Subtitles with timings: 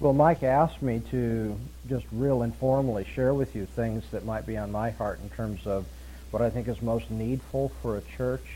[0.00, 4.56] Well, Mike asked me to just real informally share with you things that might be
[4.56, 5.86] on my heart in terms of
[6.30, 8.46] what I think is most needful for a church.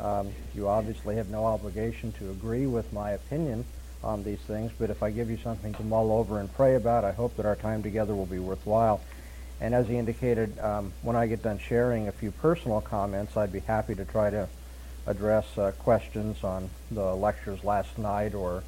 [0.00, 3.66] Um, you obviously have no obligation to agree with my opinion
[4.02, 7.04] on these things, but if I give you something to mull over and pray about,
[7.04, 8.98] I hope that our time together will be worthwhile.
[9.60, 13.52] And as he indicated, um, when I get done sharing a few personal comments, I'd
[13.52, 14.48] be happy to try to
[15.06, 18.62] address uh, questions on the lectures last night or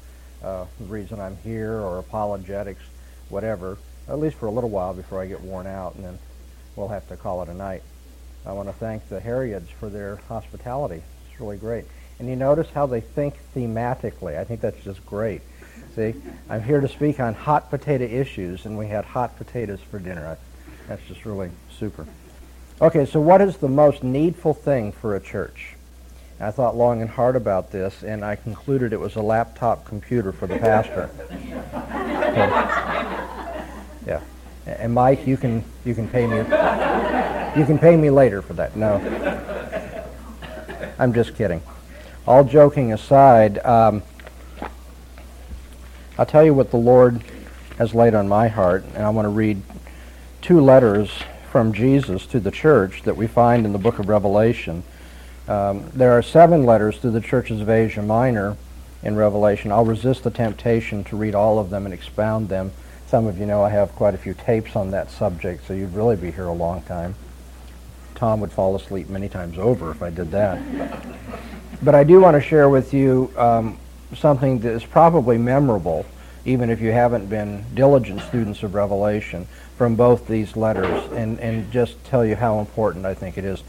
[0.45, 2.83] uh, the reason I'm here or apologetics,
[3.29, 3.77] whatever,
[4.07, 6.19] at least for a little while before I get worn out, and then
[6.75, 7.81] we'll have to call it a night.
[8.45, 11.01] I want to thank the Harriets for their hospitality.
[11.29, 11.85] It's really great.
[12.19, 14.37] And you notice how they think thematically.
[14.37, 15.41] I think that's just great.
[15.95, 16.13] See,
[16.49, 20.37] I'm here to speak on hot potato issues, and we had hot potatoes for dinner.
[20.87, 22.05] That's just really super.
[22.81, 25.74] Okay, so what is the most needful thing for a church?
[26.39, 30.33] I thought long and hard about this, and I concluded it was a laptop computer
[30.33, 31.09] for the pastor.
[34.05, 34.21] yeah.
[34.65, 36.37] And Mike, you can you can pay me
[37.57, 38.75] you can pay me later for that.
[38.75, 38.95] No,
[40.99, 41.61] I'm just kidding.
[42.27, 44.03] All joking aside, um,
[46.17, 47.21] I'll tell you what the Lord
[47.77, 49.61] has laid on my heart, and I want to read
[50.41, 51.11] two letters
[51.51, 54.83] from Jesus to the church that we find in the book of Revelation.
[55.47, 58.57] Um, there are seven letters to the churches of Asia Minor
[59.03, 59.71] in Revelation.
[59.71, 62.71] I'll resist the temptation to read all of them and expound them.
[63.07, 65.93] Some of you know I have quite a few tapes on that subject, so you'd
[65.93, 67.15] really be here a long time.
[68.15, 70.59] Tom would fall asleep many times over if I did that.
[71.83, 73.77] but I do want to share with you um,
[74.15, 76.05] something that is probably memorable,
[76.45, 79.47] even if you haven't been diligent students of Revelation,
[79.77, 83.61] from both these letters, and, and just tell you how important I think it is.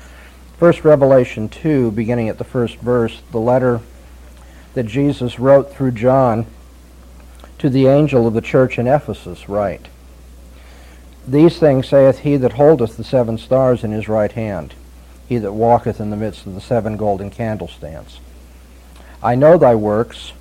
[0.59, 3.81] First Revelation 2, beginning at the first verse, the letter
[4.73, 6.47] that Jesus wrote through John
[7.59, 9.89] to the angel of the church in Ephesus write,
[11.29, 14.73] These things saith he that holdeth the seven stars in his right hand,
[15.29, 18.19] he that walketh in the midst of the seven golden candlestands.
[19.23, 20.33] I know thy works,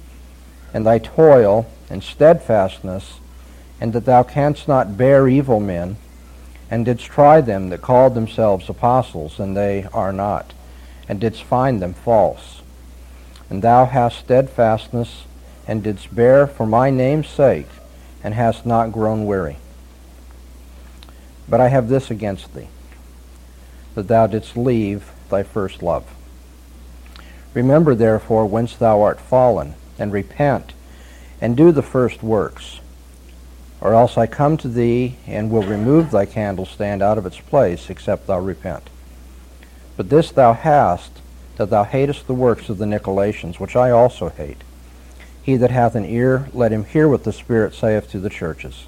[0.74, 3.20] and thy toil, and steadfastness,
[3.82, 5.98] and that thou canst not bear evil men,
[6.76, 10.52] and didst try them that called themselves apostles, and they are not,
[11.08, 12.62] and didst find them false.
[13.50, 15.24] And thou hast steadfastness,
[15.66, 17.70] and didst bear for my name's sake,
[18.22, 19.56] and hast not grown weary.
[21.48, 22.68] But I have this against thee,
[23.94, 26.04] that thou didst leave thy first love.
[27.54, 30.74] Remember therefore whence thou art fallen, and repent,
[31.40, 32.82] and do the first works
[33.86, 37.88] or else I come to thee and will remove thy candlestand out of its place,
[37.92, 38.90] except thou repent.
[39.96, 41.12] But this thou hast,
[41.58, 44.64] that thou hatest the works of the Nicolaitans, which I also hate.
[45.44, 48.88] He that hath an ear, let him hear what the Spirit saith to the churches.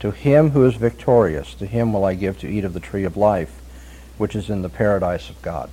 [0.00, 3.04] To him who is victorious, to him will I give to eat of the tree
[3.04, 3.60] of life,
[4.18, 5.70] which is in the paradise of God.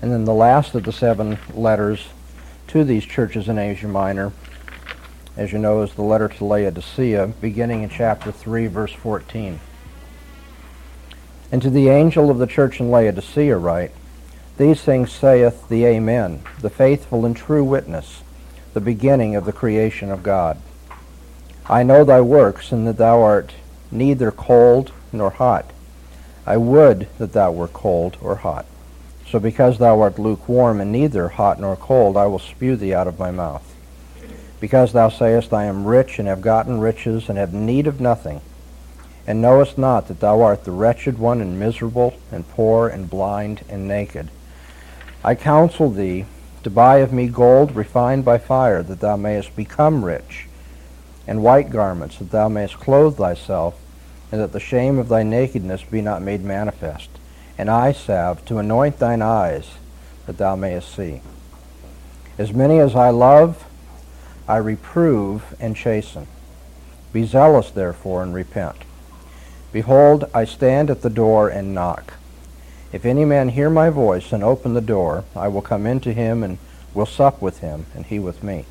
[0.00, 2.10] And then the last of the seven letters
[2.68, 4.30] to these churches in Asia Minor
[5.40, 9.58] as you know, is the letter to Laodicea, beginning in chapter 3, verse 14.
[11.50, 13.92] And to the angel of the church in Laodicea write,
[14.58, 18.22] These things saith the Amen, the faithful and true witness,
[18.74, 20.58] the beginning of the creation of God.
[21.64, 23.54] I know thy works, and that thou art
[23.90, 25.70] neither cold nor hot.
[26.44, 28.66] I would that thou were cold or hot.
[29.26, 33.08] So because thou art lukewarm and neither hot nor cold, I will spew thee out
[33.08, 33.69] of my mouth
[34.60, 38.42] because thou sayest, I am rich and have gotten riches and have need of nothing,
[39.26, 43.64] and knowest not that thou art the wretched one and miserable and poor and blind
[43.68, 44.28] and naked.
[45.24, 46.26] I counsel thee
[46.62, 50.46] to buy of me gold refined by fire, that thou mayest become rich,
[51.26, 53.80] and white garments, that thou mayest clothe thyself,
[54.30, 57.08] and that the shame of thy nakedness be not made manifest,
[57.56, 59.70] and eye salve to anoint thine eyes,
[60.26, 61.22] that thou mayest see.
[62.38, 63.64] As many as I love,
[64.50, 66.26] I reprove and chasten.
[67.12, 68.78] Be zealous, therefore, and repent.
[69.70, 72.14] Behold, I stand at the door and knock.
[72.92, 76.42] If any man hear my voice and open the door, I will come into him
[76.42, 76.58] and
[76.94, 78.64] will sup with him, and he with me.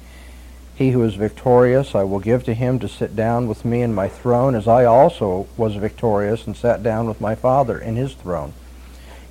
[0.76, 3.96] He who is victorious, I will give to him to sit down with me in
[3.96, 8.16] my throne, as I also was victorious and sat down with my Father in his
[8.16, 8.52] throne.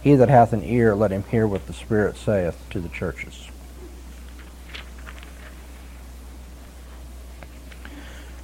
[0.01, 3.48] He that hath an ear, let him hear what the Spirit saith to the churches.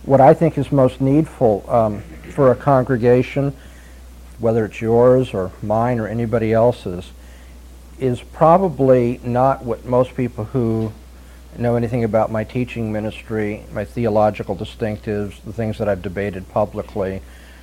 [0.04, 2.00] What I think is most needful um,
[2.34, 3.54] for a congregation,
[4.38, 7.10] whether it's yours or mine or anybody else's,
[7.98, 10.92] is probably not what most people who
[11.56, 17.22] know anything about my teaching ministry, my theological distinctives, the things that I've debated publicly,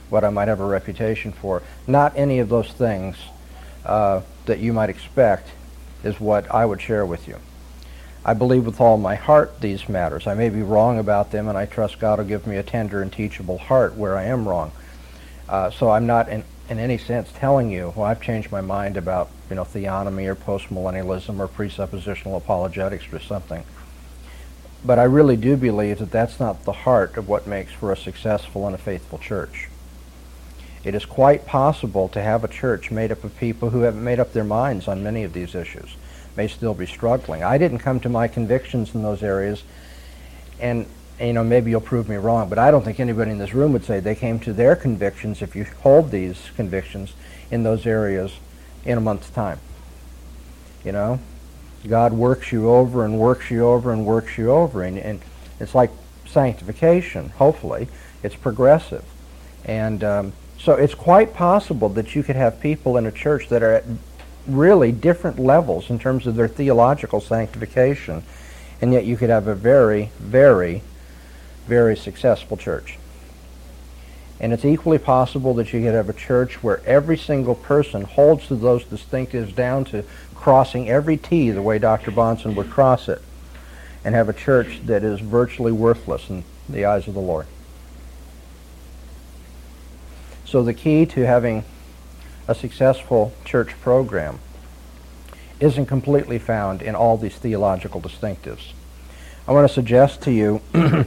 [0.10, 1.62] what I might have a reputation for.
[1.86, 3.18] Not any of those things
[3.86, 5.50] uh, that you might expect
[6.04, 7.38] is what I would share with you.
[8.24, 10.28] I believe with all my heart these matters.
[10.28, 13.02] I may be wrong about them, and I trust God will give me a tender
[13.02, 14.72] and teachable heart where I am wrong.
[15.50, 18.96] Uh, so I'm not in, in any sense telling you, well, I've changed my mind
[18.96, 23.64] about you know theonomy or postmillennialism or presuppositional apologetics or something.
[24.86, 27.98] But I really do believe that that's not the heart of what makes for a
[27.98, 29.68] successful and a faithful church.
[30.84, 34.20] It is quite possible to have a church made up of people who haven't made
[34.20, 35.96] up their minds on many of these issues,
[36.36, 37.44] may still be struggling.
[37.44, 39.64] I didn't come to my convictions in those areas,
[40.60, 40.86] and
[41.20, 43.74] you know maybe you'll prove me wrong, but I don't think anybody in this room
[43.74, 47.14] would say they came to their convictions if you hold these convictions
[47.50, 48.34] in those areas
[48.86, 49.60] in a month's time.
[50.84, 51.20] You know,
[51.88, 55.22] God works you over and works you over and works you over, and, and
[55.60, 55.92] it's like
[56.26, 57.30] sanctification.
[57.30, 57.88] Hopefully,
[58.24, 59.06] it's progressive,
[59.66, 63.64] and um, so it's quite possible that you could have people in a church that
[63.64, 63.84] are at
[64.48, 68.24] really different levels in terms of their theological sanctification,
[68.82, 70.82] and yet you could have a very, very,
[71.68, 72.98] very successful church.
[74.40, 78.48] And it's equally possible that you could have a church where every single person holds
[78.48, 80.04] to those distinctives down to
[80.34, 82.12] crossing every T the way Dr.
[82.12, 83.22] Bahnsen would cross it,
[84.04, 87.46] and have a church that is virtually worthless in the eyes of the Lord.
[90.44, 91.64] So the key to having
[92.48, 94.40] a successful church program
[95.60, 98.74] isn't completely found in all these theological distinctives.
[99.48, 101.04] I want to suggest to you, uh,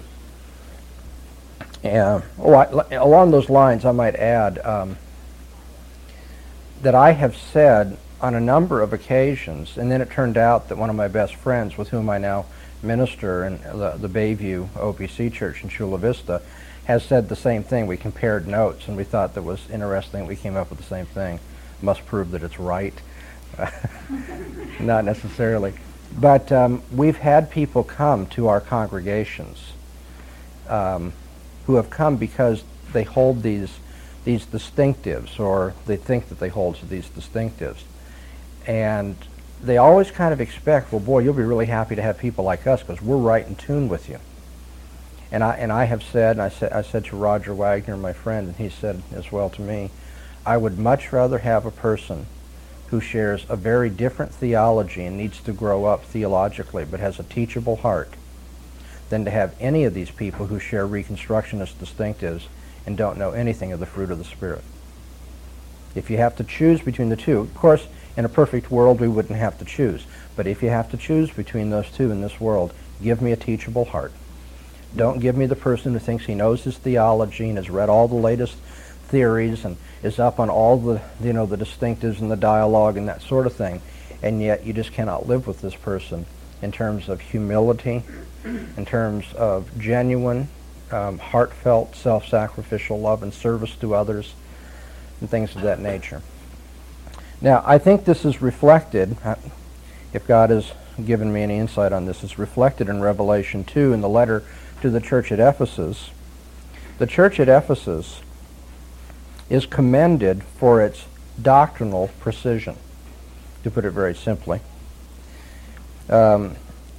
[1.84, 4.96] oh, I, along those lines, I might add um,
[6.82, 10.78] that I have said on a number of occasions, and then it turned out that
[10.78, 12.46] one of my best friends, with whom I now
[12.82, 16.42] minister in the, the Bayview OPC Church in Chula Vista,
[16.84, 17.86] has said the same thing.
[17.86, 20.26] We compared notes, and we thought that was interesting.
[20.26, 21.40] We came up with the same thing.
[21.82, 22.94] Must prove that it's right.
[24.80, 25.74] Not necessarily.
[26.18, 29.72] But um, we've had people come to our congregations
[30.68, 31.12] um,
[31.66, 33.78] who have come because they hold these
[34.24, 37.82] these distinctives, or they think that they hold to these distinctives,
[38.66, 39.16] and
[39.62, 42.66] they always kind of expect, well, boy, you'll be really happy to have people like
[42.66, 44.18] us because we're right in tune with you.
[45.34, 48.12] And I, and I have said, and I said, I said to Roger Wagner, my
[48.12, 49.90] friend, and he said as well to me,
[50.46, 52.26] I would much rather have a person
[52.90, 57.24] who shares a very different theology and needs to grow up theologically but has a
[57.24, 58.10] teachable heart
[59.10, 62.42] than to have any of these people who share Reconstructionist distinctives
[62.86, 64.62] and don't know anything of the fruit of the Spirit.
[65.96, 69.08] If you have to choose between the two, of course, in a perfect world we
[69.08, 70.06] wouldn't have to choose.
[70.36, 72.72] But if you have to choose between those two in this world,
[73.02, 74.12] give me a teachable heart.
[74.96, 78.06] Don't give me the person who thinks he knows his theology and has read all
[78.06, 78.56] the latest
[79.08, 83.08] theories and is up on all the you know the distinctives and the dialogue and
[83.08, 83.80] that sort of thing,
[84.22, 86.26] and yet you just cannot live with this person
[86.62, 88.02] in terms of humility,
[88.44, 90.48] in terms of genuine,
[90.90, 94.34] um, heartfelt, self-sacrificial love and service to others,
[95.20, 96.22] and things of that nature.
[97.40, 99.34] Now, I think this is reflected, uh,
[100.14, 100.72] if God has
[101.04, 104.42] given me any insight on this, is reflected in Revelation 2 in the letter
[104.84, 106.10] to the church at Ephesus,
[106.98, 108.20] the church at Ephesus
[109.48, 111.06] is commended for its
[111.40, 112.76] doctrinal precision,
[113.62, 114.60] to put it very simply.
[116.10, 116.56] Um,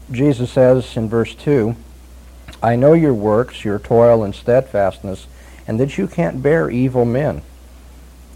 [0.10, 1.76] Jesus says in verse 2,
[2.64, 5.28] I know your works, your toil and steadfastness,
[5.68, 7.44] and that you can't bear evil men,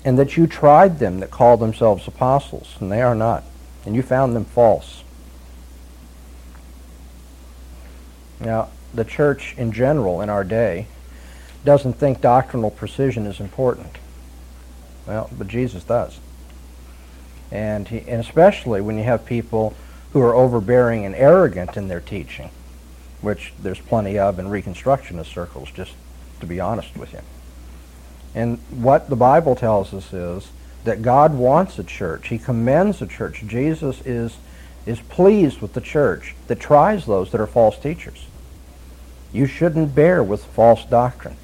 [0.05, 3.43] and that you tried them that call themselves apostles, and they are not,
[3.83, 5.03] and you found them false.
[8.39, 10.87] Now, the church in general in our day
[11.65, 13.97] doesn't think doctrinal precision is important.
[15.05, 16.19] Well, but Jesus does.
[17.51, 19.75] And, he, and especially when you have people
[20.13, 22.49] who are overbearing and arrogant in their teaching,
[23.21, 25.93] which there's plenty of in Reconstructionist circles, just
[26.39, 27.21] to be honest with you.
[28.35, 30.51] And what the Bible tells us is
[30.83, 32.29] that God wants a church.
[32.29, 33.43] He commends a church.
[33.45, 34.37] Jesus is,
[34.85, 38.27] is pleased with the church that tries those that are false teachers.
[39.31, 41.37] You shouldn't bear with false doctrine.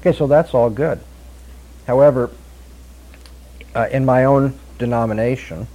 [0.00, 1.00] Okay, so that's all good.
[1.86, 2.30] However,
[3.74, 5.66] uh, in my own denomination,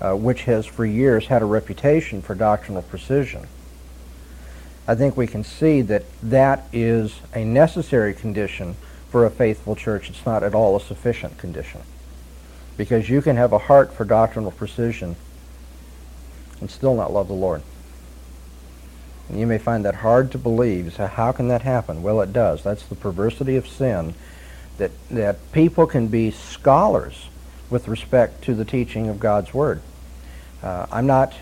[0.00, 3.46] uh, which has for years had a reputation for doctrinal precision,
[4.86, 8.76] I think we can see that that is a necessary condition
[9.08, 10.10] for a faithful church.
[10.10, 11.80] It's not at all a sufficient condition.
[12.76, 15.16] Because you can have a heart for doctrinal precision
[16.60, 17.62] and still not love the Lord.
[19.32, 20.94] You may find that hard to believe.
[20.94, 22.02] So how can that happen?
[22.02, 22.62] Well, it does.
[22.62, 24.14] That's the perversity of sin,
[24.78, 27.28] that, that people can be scholars
[27.70, 29.80] with respect to the teaching of God's Word.
[30.62, 31.32] Uh, I'm not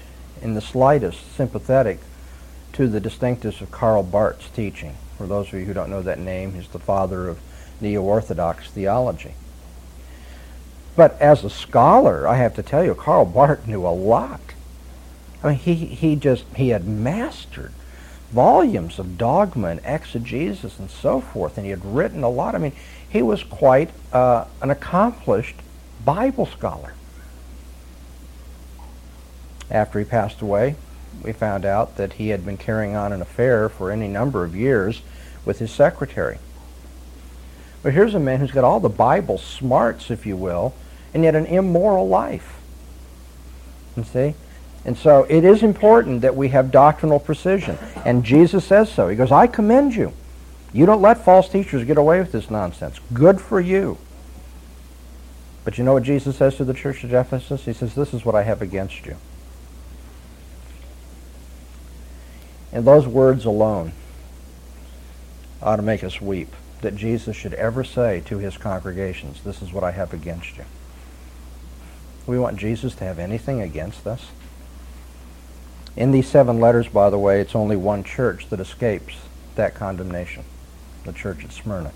[0.40, 1.98] in the slightest sympathetic
[2.74, 4.94] to the distinctives of Karl Barth's teaching.
[5.18, 7.38] For those of you who don't know that name, he's the father of
[7.80, 9.34] neo-Orthodox theology.
[10.94, 14.40] But as a scholar, I have to tell you, Karl Barth knew a lot.
[15.42, 17.72] I mean, he, he just, he had mastered
[18.30, 22.54] volumes of dogma and exegesis and so forth, and he had written a lot.
[22.54, 22.72] I mean,
[23.08, 25.56] he was quite uh, an accomplished
[26.04, 26.94] Bible scholar.
[29.70, 30.76] After he passed away,
[31.22, 34.56] we found out that he had been carrying on an affair for any number of
[34.56, 35.02] years
[35.44, 36.38] with his secretary.
[37.82, 40.74] But here's a man who's got all the Bible smarts, if you will,
[41.12, 42.60] and yet an immoral life.
[43.96, 44.34] You see?
[44.84, 47.78] And so it is important that we have doctrinal precision.
[48.04, 49.08] And Jesus says so.
[49.08, 50.12] He goes, I commend you.
[50.72, 52.98] You don't let false teachers get away with this nonsense.
[53.12, 53.98] Good for you.
[55.64, 57.64] But you know what Jesus says to the church of Ephesus?
[57.64, 59.16] He says, This is what I have against you.
[62.72, 63.92] And those words alone
[65.60, 66.48] ought to make us weep
[66.80, 70.64] that Jesus should ever say to his congregations, This is what I have against you.
[72.26, 74.30] We want Jesus to have anything against us.
[75.96, 79.14] In these seven letters, by the way, it's only one church that escapes
[79.54, 80.44] that condemnation
[81.04, 81.92] the church at Smyrna.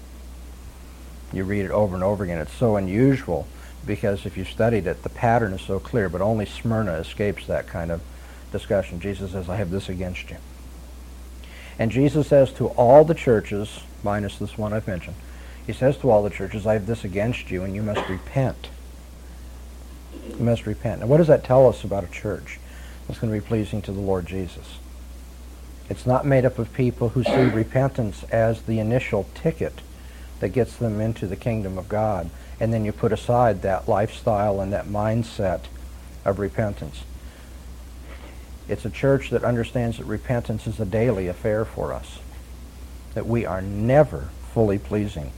[1.33, 2.39] You read it over and over again.
[2.39, 3.47] It's so unusual
[3.87, 7.67] because if you studied it, the pattern is so clear, but only Smyrna escapes that
[7.67, 8.01] kind of
[8.53, 9.01] discussion.
[9.01, 10.39] Jesus says, I have this against you.
[11.79, 15.17] And Jesus says to all the churches, minus this one I've mentioned,
[15.67, 18.69] he says to all the churches, I have this against you, and you must repent.
[20.29, 21.01] You must repent.
[21.01, 22.59] Now, what does that tell us about a church
[23.07, 24.79] that's going to be pleasing to the Lord Jesus?
[25.89, 29.75] It's not made up of people who see repentance as the initial ticket
[30.41, 34.61] that gets them into the kingdom of God, and then you put aside that lifestyle
[34.61, 35.63] and that mindset
[36.25, 37.05] of repentance.
[38.69, 42.19] It's a church that understands that repentance is a daily affair for us,
[43.15, 45.31] that we are never fully pleasing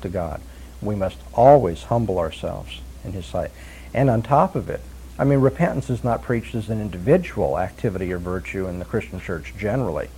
[0.00, 0.40] to God.
[0.80, 3.50] We must always humble ourselves in His sight.
[3.92, 4.80] And on top of it,
[5.20, 9.20] I mean, repentance is not preached as an individual activity or virtue in the Christian
[9.20, 10.08] church generally,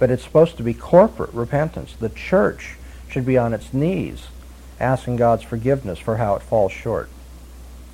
[0.00, 1.94] but it's supposed to be corporate repentance.
[1.94, 2.74] The church
[3.08, 4.26] should be on its knees
[4.80, 7.08] asking God's forgiveness for how it falls short.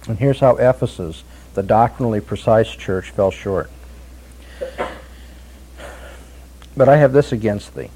[0.09, 3.71] And here's how Ephesus, the doctrinally precise church, fell short.
[6.75, 7.91] But I have this against thee,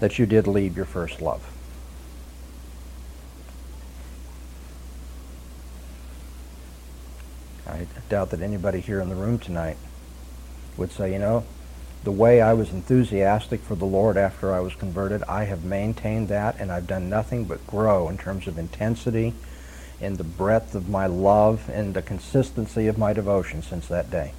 [0.00, 1.53] that you did leave your first love.
[7.74, 9.76] I doubt that anybody here in the room tonight
[10.76, 11.44] would say, you know,
[12.04, 16.28] the way I was enthusiastic for the Lord after I was converted, I have maintained
[16.28, 19.34] that and I've done nothing but grow in terms of intensity,
[20.00, 24.34] in the breadth of my love, and the consistency of my devotion since that day.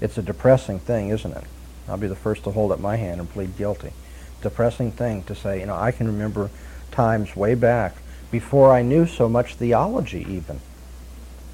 [0.00, 1.44] It's a depressing thing, isn't it?
[1.88, 3.92] I'll be the first to hold up my hand and plead guilty.
[4.40, 6.50] Depressing thing to say, you know, I can remember
[6.92, 7.96] times way back
[8.30, 10.60] before I knew so much theology even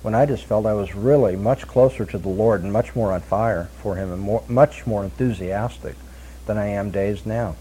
[0.08, 3.12] when I just felt I was really much closer to the Lord and much more
[3.12, 5.96] on fire for Him and more, much more enthusiastic
[6.46, 7.56] than I am days now.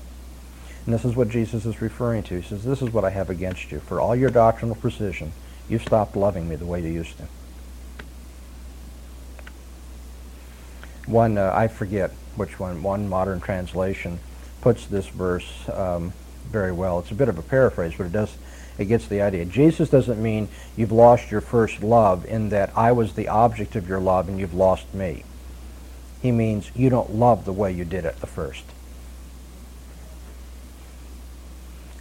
[0.86, 2.40] And this is what Jesus is referring to.
[2.40, 3.82] He says, This is what I have against you.
[3.82, 5.34] For all your doctrinal precision,
[5.68, 7.28] you've stopped loving me the way you used to.
[11.06, 14.20] One, uh, I forget which one, one modern translation
[14.62, 16.14] puts this verse um,
[16.50, 17.00] very well.
[17.00, 18.38] It's a bit of a paraphrase, but it does
[18.78, 19.46] it gets the idea.
[19.46, 23.88] Jesus doesn't mean you've lost your first love in that I was the object of
[23.88, 25.24] your love and you've lost me.
[26.22, 28.64] He means you don't love the way you did at the first.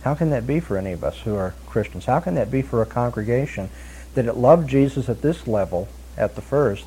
[0.02, 2.04] How can that be for any of us who are Christians?
[2.04, 3.70] How can that be for a congregation
[4.14, 6.86] that it loved Jesus at this level at the first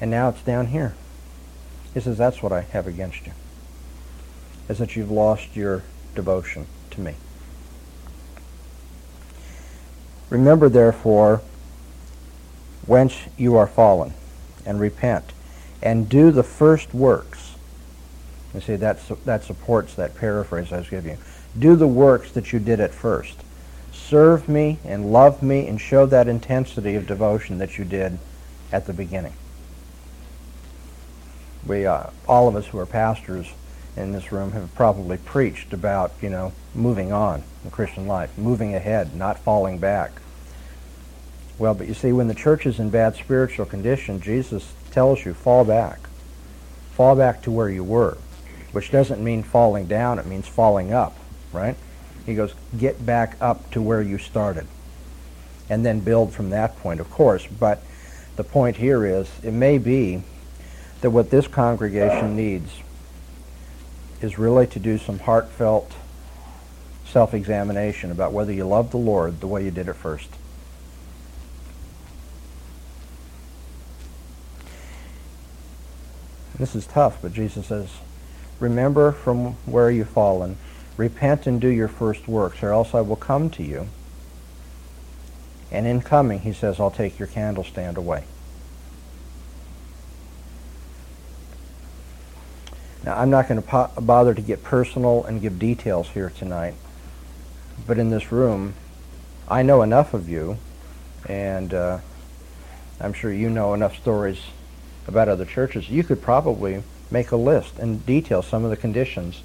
[0.00, 0.94] and now it's down here?
[1.94, 3.32] He says, that's what I have against you,
[4.68, 5.82] is that you've lost your
[6.14, 7.14] devotion to me.
[10.34, 11.42] Remember, therefore,
[12.86, 14.14] whence you are fallen,
[14.66, 15.26] and repent,
[15.80, 17.54] and do the first works.
[18.52, 21.18] You see, that, that supports that paraphrase I was giving you.
[21.56, 23.44] Do the works that you did at first.
[23.92, 28.18] Serve me and love me and show that intensity of devotion that you did
[28.72, 29.34] at the beginning.
[31.64, 33.52] We, uh, all of us who are pastors
[33.96, 38.74] in this room have probably preached about, you know, moving on in Christian life, moving
[38.74, 40.10] ahead, not falling back.
[41.58, 45.34] Well, but you see, when the church is in bad spiritual condition, Jesus tells you,
[45.34, 46.00] fall back.
[46.94, 48.16] fall back to where you were,
[48.72, 51.16] which doesn't mean falling down, it means falling up,
[51.52, 51.76] right?
[52.24, 54.66] He goes, get back up to where you started.
[55.68, 57.46] And then build from that point, of course.
[57.46, 57.82] But
[58.36, 60.22] the point here is it may be
[61.00, 62.70] that what this congregation needs
[64.20, 65.90] is really to do some heartfelt
[67.06, 70.28] self-examination about whether you love the Lord the way you did at first.
[76.58, 77.88] This is tough, but Jesus says,
[78.60, 80.56] Remember from where you've fallen.
[80.96, 83.88] Repent and do your first works, or else I will come to you.
[85.72, 88.24] And in coming, he says, I'll take your candlestand away.
[93.04, 96.74] Now, I'm not going to po- bother to get personal and give details here tonight,
[97.86, 98.74] but in this room,
[99.48, 100.58] I know enough of you,
[101.28, 101.98] and uh,
[103.00, 104.38] I'm sure you know enough stories
[105.06, 105.90] about other churches.
[105.90, 109.42] You could probably make a list and detail some of the conditions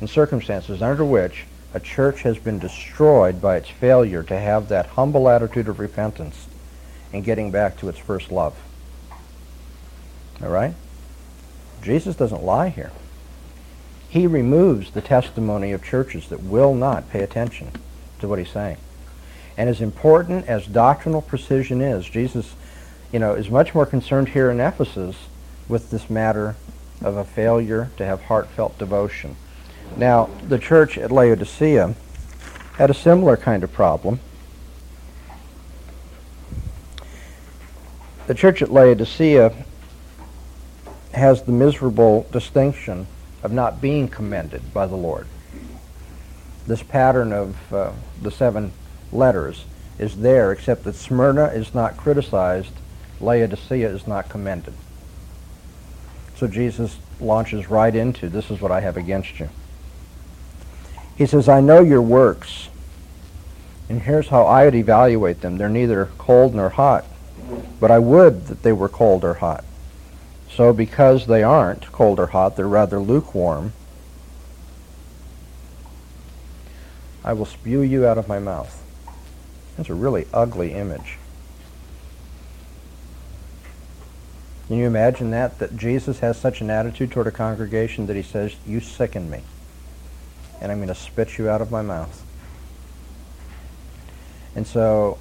[0.00, 4.86] and circumstances under which a church has been destroyed by its failure to have that
[4.86, 6.46] humble attitude of repentance
[7.12, 8.56] and getting back to its first love.
[10.42, 10.74] All right?
[11.82, 12.92] Jesus doesn't lie here
[14.12, 17.70] he removes the testimony of churches that will not pay attention
[18.18, 18.76] to what he's saying.
[19.56, 22.54] And as important as doctrinal precision is, Jesus,
[23.12, 25.16] you know, is much more concerned here in Ephesus
[25.68, 26.56] with this matter
[27.02, 29.36] of a failure to have heartfelt devotion.
[29.96, 31.94] Now, the church at Laodicea
[32.76, 34.20] had a similar kind of problem.
[38.26, 39.52] The church at Laodicea
[41.12, 43.06] has the miserable distinction
[43.42, 45.26] of not being commended by the Lord.
[46.66, 47.92] This pattern of uh,
[48.22, 48.72] the seven
[49.10, 49.64] letters
[49.98, 52.72] is there, except that Smyrna is not criticized,
[53.22, 54.74] Laodicea is not commended.
[56.36, 59.48] So Jesus launches right into this is what I have against you.
[61.16, 62.68] He says, I know your works,
[63.88, 65.56] and here's how I would evaluate them.
[65.56, 67.04] They're neither cold nor hot,
[67.78, 69.64] but I would that they were cold or hot.
[70.50, 73.72] So because they aren't cold or hot, they're rather lukewarm,
[77.24, 78.82] I will spew you out of my mouth.
[79.76, 81.18] That's a really ugly image.
[84.72, 85.58] Can you imagine that?
[85.58, 89.42] That Jesus has such an attitude toward a congregation that he says, You sicken me,
[90.62, 92.24] and I'm going to spit you out of my mouth.
[94.54, 95.18] And so,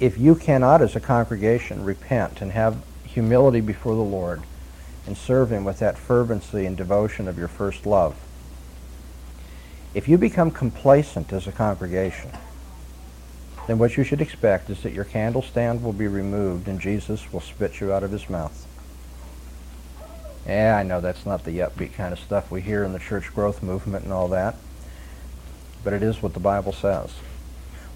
[0.00, 4.42] if you cannot, as a congregation, repent and have humility before the Lord,
[5.06, 8.16] and serve Him with that fervency and devotion of your first love.
[9.94, 12.32] If you become complacent as a congregation,
[13.68, 17.32] then what you should expect is that your candle stand will be removed and Jesus
[17.32, 18.66] will spit you out of his mouth.
[20.46, 23.32] Yeah, I know that's not the upbeat kind of stuff we hear in the church
[23.32, 24.56] growth movement and all that,
[25.84, 27.10] but it is what the Bible says.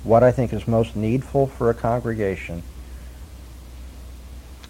[0.04, 2.62] What I think is most needful for a congregation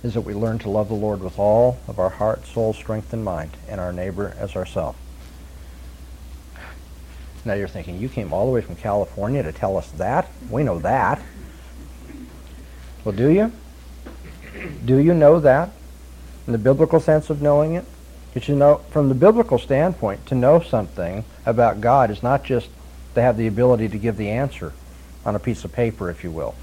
[0.02, 3.12] is that we learn to love the Lord with all of our heart, soul, strength,
[3.12, 4.98] and mind, and our neighbor as ourselves.
[7.44, 10.28] Now you're thinking, you came all the way from California to tell us that?
[10.50, 11.22] We know that.
[13.04, 13.52] Well, do you?
[14.84, 15.70] Do you know that?
[16.46, 17.84] In the biblical sense of knowing it?
[18.34, 22.68] You know, from the biblical standpoint, to know something about God is not just
[23.14, 24.72] to have the ability to give the answer
[25.24, 26.54] on a piece of paper, if you will.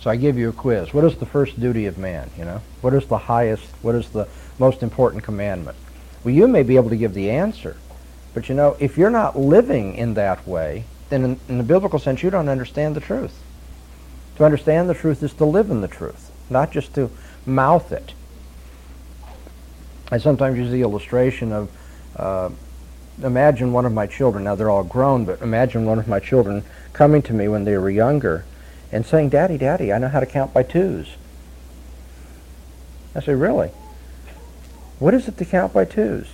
[0.00, 0.92] So I give you a quiz.
[0.92, 2.60] What is the first duty of man, you know?
[2.80, 4.26] What is the highest, what is the
[4.58, 5.76] most important commandment?
[6.24, 7.76] Well, you may be able to give the answer.
[8.34, 12.00] But you know, if you're not living in that way, then in, in the biblical
[12.00, 13.40] sense, you don't understand the truth.
[14.36, 17.10] To understand the truth is to live in the truth, not just to
[17.46, 18.12] mouth it.
[20.12, 21.70] I sometimes use the illustration of
[22.16, 22.50] uh,
[23.22, 26.62] imagine one of my children, now they're all grown, but imagine one of my children
[26.92, 28.44] coming to me when they were younger
[28.92, 31.16] and saying, Daddy, Daddy, I know how to count by twos.
[33.14, 33.70] I say, Really?
[34.98, 36.28] What is it to count by twos?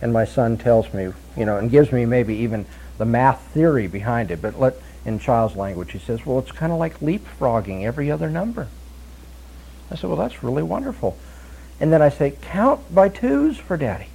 [0.00, 2.64] And my son tells me, you know, and gives me maybe even
[2.96, 6.72] the math theory behind it, but let, in child's language, he says, well, it's kind
[6.72, 8.68] of like leapfrogging every other number.
[9.90, 11.16] I said, well, that's really wonderful.
[11.82, 14.06] And then I say, count by twos for daddy.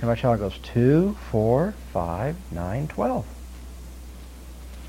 [0.00, 3.26] And my child goes, two, four, five, nine, twelve.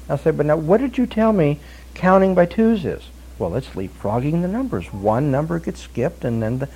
[0.07, 1.59] I'll say, but now what did you tell me
[1.93, 3.03] counting by twos is?
[3.37, 4.93] Well, it's leapfrogging the numbers.
[4.93, 6.69] One number gets skipped, and then the,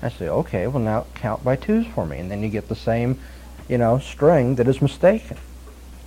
[0.00, 2.74] I say, okay, well now count by twos for me, and then you get the
[2.74, 3.20] same,
[3.68, 5.36] you know, string that is mistaken.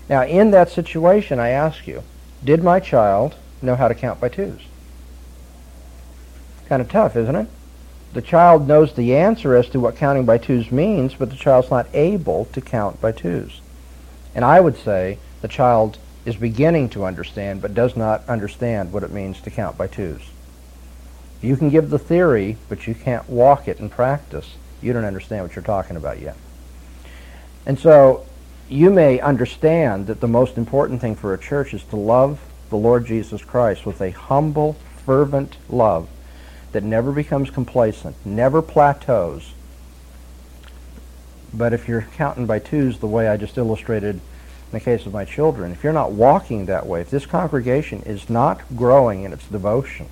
[0.10, 2.02] Now, in that situation, I ask you,
[2.44, 4.62] did my child know how to count by twos?
[6.68, 7.48] Kind of tough, isn't it?
[8.14, 11.70] The child knows the answer as to what counting by twos means, but the child's
[11.70, 13.62] not able to count by twos.
[14.34, 19.04] And I would say the child is beginning to understand, but does not understand what
[19.04, 20.22] it means to count by twos.
[21.42, 24.56] You can give the theory, but you can't walk it in practice.
[24.82, 26.36] You don't understand what you're talking about yet.
[27.66, 28.26] And so
[28.68, 32.78] you may understand that the most important thing for a church is to love the
[32.78, 34.74] Lord Jesus Christ with a humble,
[35.06, 36.08] fervent love
[36.72, 39.54] that never becomes complacent, never plateaus.
[41.54, 44.22] But if you're counting by twos the way I just illustrated in
[44.72, 48.30] the case of my children, if you're not walking that way, if this congregation is
[48.30, 50.08] not growing in its devotion,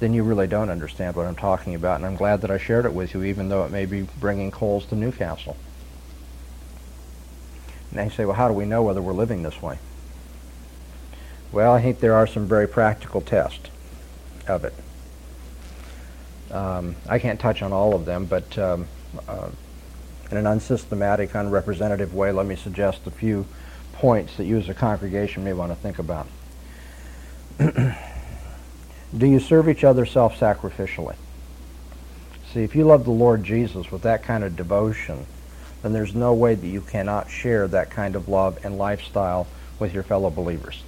[0.00, 1.96] then you really don't understand what I'm talking about.
[1.96, 4.50] And I'm glad that I shared it with you, even though it may be bringing
[4.50, 5.56] coals to Newcastle.
[7.94, 9.78] And you say, well, how do we know whether we're living this way?
[11.52, 13.68] Well, I think there are some very practical tests
[14.48, 14.74] of it.
[16.52, 18.86] Um, I can't touch on all of them, but um,
[19.26, 19.48] uh,
[20.30, 23.46] in an unsystematic, unrepresentative way, let me suggest a few
[23.94, 26.26] points that you as a congregation may want to think about.
[27.58, 31.16] Do you serve each other self-sacrificially?
[32.52, 35.26] See, if you love the Lord Jesus with that kind of devotion,
[35.82, 39.46] then there's no way that you cannot share that kind of love and lifestyle
[39.78, 40.82] with your fellow believers.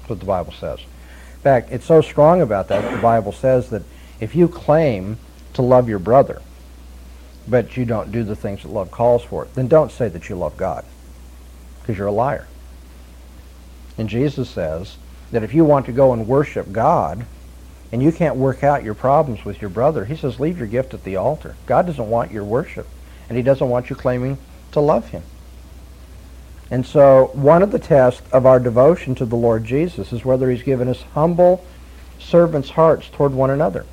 [0.00, 0.78] That's what the Bible says.
[0.80, 3.82] In fact, it's so strong about that, the Bible says that
[4.24, 5.18] if you claim
[5.52, 6.40] to love your brother,
[7.46, 10.34] but you don't do the things that love calls for, then don't say that you
[10.34, 10.82] love God,
[11.80, 12.46] because you're a liar.
[13.98, 14.96] And Jesus says
[15.30, 17.26] that if you want to go and worship God,
[17.92, 20.94] and you can't work out your problems with your brother, he says, leave your gift
[20.94, 21.54] at the altar.
[21.66, 22.88] God doesn't want your worship,
[23.28, 24.38] and he doesn't want you claiming
[24.72, 25.22] to love him.
[26.70, 30.50] And so one of the tests of our devotion to the Lord Jesus is whether
[30.50, 31.62] he's given us humble
[32.18, 33.84] servants' hearts toward one another.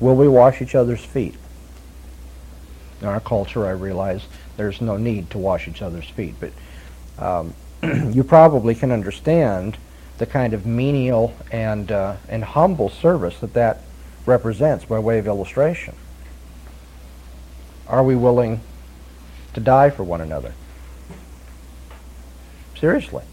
[0.00, 1.36] Will we wash each other's feet?
[3.00, 4.22] In our culture, I realize
[4.56, 6.52] there's no need to wash each other's feet, but
[7.18, 7.54] um,
[8.12, 9.76] you probably can understand
[10.18, 13.82] the kind of menial and, uh, and humble service that that
[14.26, 15.94] represents by way of illustration.
[17.86, 18.60] Are we willing
[19.54, 20.52] to die for one another?
[22.78, 23.24] Seriously.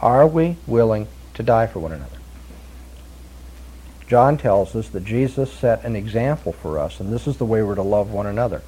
[0.00, 2.18] Are we willing to die for one another?
[4.06, 7.62] John tells us that Jesus set an example for us, and this is the way
[7.62, 8.62] we're to love one another.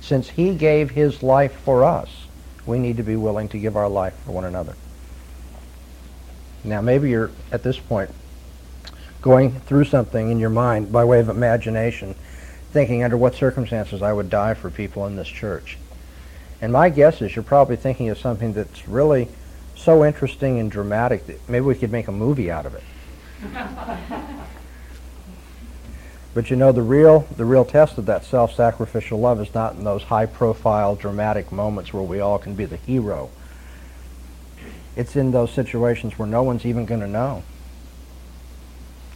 [0.00, 2.26] Since he gave his life for us,
[2.64, 4.74] we need to be willing to give our life for one another.
[6.64, 8.10] Now, maybe you're at this point
[9.20, 12.14] going through something in your mind by way of imagination,
[12.72, 15.78] thinking under what circumstances I would die for people in this church.
[16.60, 19.28] And my guess is you're probably thinking of something that's really
[19.74, 22.82] so interesting and dramatic that maybe we could make a movie out of it.
[26.34, 29.84] But you know the real the real test of that self-sacrificial love is not in
[29.84, 33.30] those high-profile dramatic moments where we all can be the hero.
[34.96, 37.42] It's in those situations where no one's even going to know.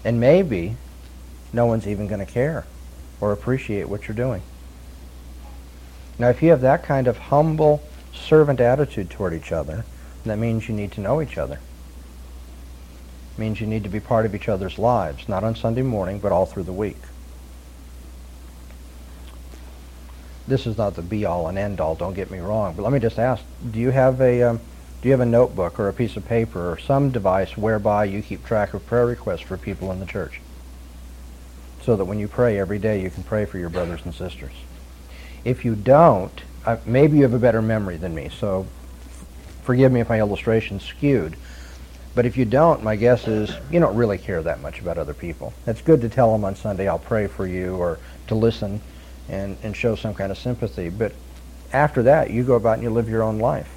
[0.04, 0.76] And maybe
[1.52, 2.66] no one's even going to care
[3.20, 4.42] or appreciate what you're doing.
[6.18, 9.86] Now, if you have that kind of humble servant attitude toward each other,
[10.24, 11.58] that means you need to know each other
[13.40, 16.30] means you need to be part of each other's lives, not on Sunday morning, but
[16.30, 16.98] all through the week.
[20.46, 23.18] This is not the be-all and end-all, don't get me wrong, but let me just
[23.18, 24.60] ask, do you have a um,
[25.00, 28.20] do you have a notebook or a piece of paper or some device whereby you
[28.20, 30.40] keep track of prayer requests for people in the church?
[31.82, 34.52] So that when you pray every day, you can pray for your brothers and sisters.
[35.42, 38.66] If you don't, uh, maybe you have a better memory than me, so
[39.62, 41.36] forgive me if my illustration's skewed.
[42.14, 45.14] But if you don't, my guess is you don't really care that much about other
[45.14, 45.52] people.
[45.66, 48.80] It's good to tell them on Sunday, I'll pray for you, or to listen
[49.28, 50.88] and, and show some kind of sympathy.
[50.88, 51.12] But
[51.72, 53.76] after that, you go about and you live your own life.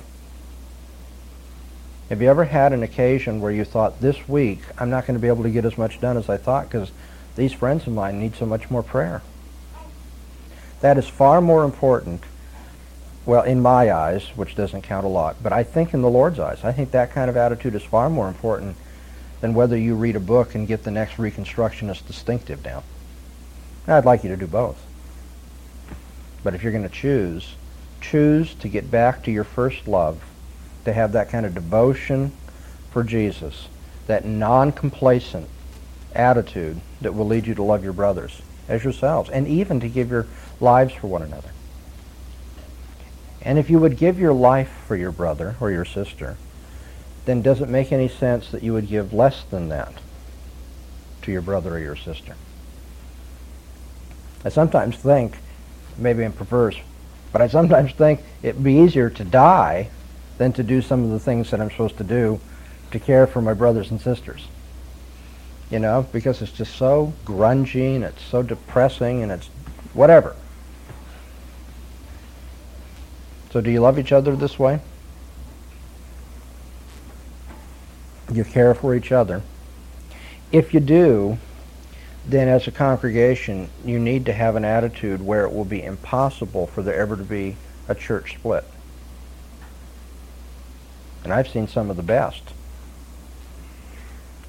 [2.09, 5.21] Have you ever had an occasion where you thought, this week, I'm not going to
[5.21, 6.91] be able to get as much done as I thought because
[7.35, 9.21] these friends of mine need so much more prayer?
[10.81, 12.23] That is far more important
[13.25, 16.39] well, in my eyes, which doesn't count a lot, but I think in the Lord's
[16.39, 18.75] eyes, I think that kind of attitude is far more important
[19.39, 22.83] than whether you read a book and get the next Reconstructionist distinctive down.
[23.87, 24.81] I'd like you to do both.
[26.43, 27.55] But if you're going to choose,
[28.01, 30.21] choose to get back to your first love,
[30.85, 32.33] to have that kind of devotion
[32.91, 33.67] for Jesus,
[34.07, 35.47] that non-complacent
[36.13, 40.09] attitude that will lead you to love your brothers as yourselves, and even to give
[40.09, 40.27] your
[40.59, 41.49] lives for one another.
[43.43, 46.37] And if you would give your life for your brother or your sister,
[47.25, 49.93] then does it make any sense that you would give less than that
[51.23, 52.35] to your brother or your sister?
[54.45, 55.37] I sometimes think,
[55.97, 56.77] maybe I'm perverse,
[57.31, 59.89] but I sometimes think it'd be easier to die
[60.37, 62.39] than to do some of the things that I'm supposed to do
[62.91, 64.47] to care for my brothers and sisters.
[65.69, 69.47] You know, because it's just so grungy and it's so depressing and it's
[69.93, 70.35] whatever.
[73.53, 74.79] So do you love each other this way?
[78.31, 79.43] You care for each other.
[80.51, 81.37] If you do,
[82.25, 86.65] then as a congregation, you need to have an attitude where it will be impossible
[86.65, 87.55] for there ever to be
[87.87, 88.63] a church split.
[91.23, 92.41] And I've seen some of the best.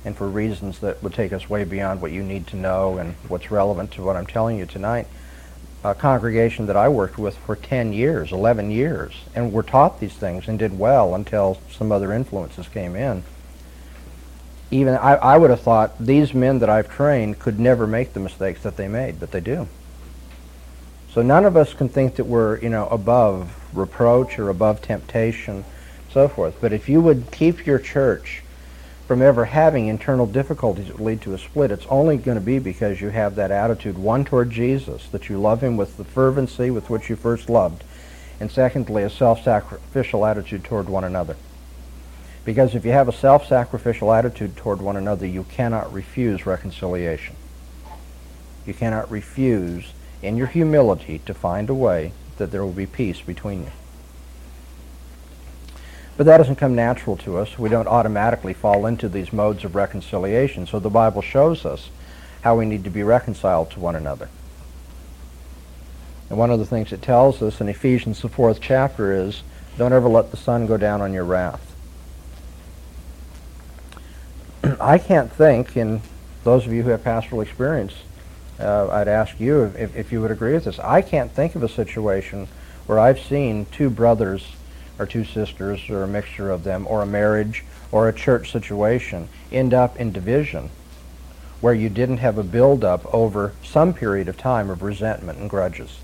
[0.03, 3.17] And for reasons that would take us way beyond what you need to know and
[3.29, 5.09] what's relevant to what I'm telling you tonight,
[5.85, 10.15] a congregation that I worked with for 10 years, 11 years, and were taught these
[10.15, 13.23] things and did well until some other influences came in
[14.75, 18.21] even I, I would have thought these men that I've trained could never make the
[18.21, 19.69] mistakes that they made, but they do.
[21.13, 25.65] So none of us can think that we're, you know, above reproach or above temptation,
[26.11, 26.57] so forth.
[26.61, 28.43] But if you would keep your church
[29.07, 32.59] from ever having internal difficulties that lead to a split, it's only going to be
[32.59, 36.71] because you have that attitude, one toward Jesus, that you love him with the fervency
[36.71, 37.85] with which you first loved,
[38.41, 41.37] and secondly, a self-sacrificial attitude toward one another.
[42.47, 47.37] Because if you have a self-sacrificial attitude toward one another, you cannot refuse reconciliation.
[48.67, 53.21] You cannot refuse, in your humility, to find a way that there will be peace
[53.21, 53.71] between you.
[56.17, 57.59] But that doesn't come natural to us.
[57.59, 60.67] We don't automatically fall into these modes of reconciliation.
[60.67, 61.91] So the Bible shows us
[62.43, 64.29] how we need to be reconciled to one another.
[66.31, 69.43] And one of the things it tells us in Ephesians, the fourth chapter, is
[69.77, 71.75] don't ever let the sun go down on your wrath.
[74.81, 76.01] I can't think, and
[76.45, 77.95] those of you who have pastoral experience,
[78.61, 80.79] uh, I'd ask you if, if you would agree with this.
[80.79, 82.47] I can't think of a situation
[82.87, 84.47] where I've seen two brothers
[84.99, 89.29] or two sisters or a mixture of them or a marriage or a church situation
[89.53, 90.71] end up in division
[91.61, 95.99] where you didn't have a buildup over some period of time of resentment and grudges.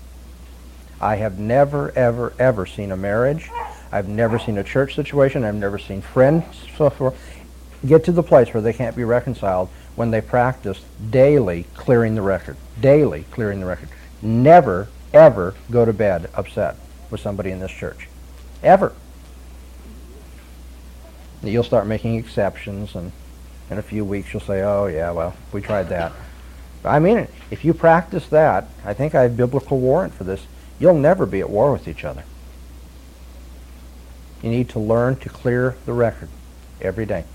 [0.99, 3.49] I have never, ever, ever seen a marriage.
[3.91, 5.43] I've never seen a church situation.
[5.43, 6.45] I've never seen friends
[6.77, 7.15] so
[7.85, 12.21] get to the place where they can't be reconciled when they practice daily clearing the
[12.21, 12.57] record.
[12.79, 13.89] Daily clearing the record.
[14.21, 16.75] Never, ever go to bed upset
[17.09, 18.07] with somebody in this church.
[18.63, 18.93] Ever.
[21.43, 23.11] You'll start making exceptions, and
[23.69, 26.11] in a few weeks you'll say, oh, yeah, well, we tried that.
[26.85, 27.27] I mean.
[27.49, 30.45] If you practice that, I think I have biblical warrant for this,
[30.79, 32.23] you'll never be at war with each other.
[34.41, 36.29] You need to learn to clear the record
[36.79, 37.25] every day.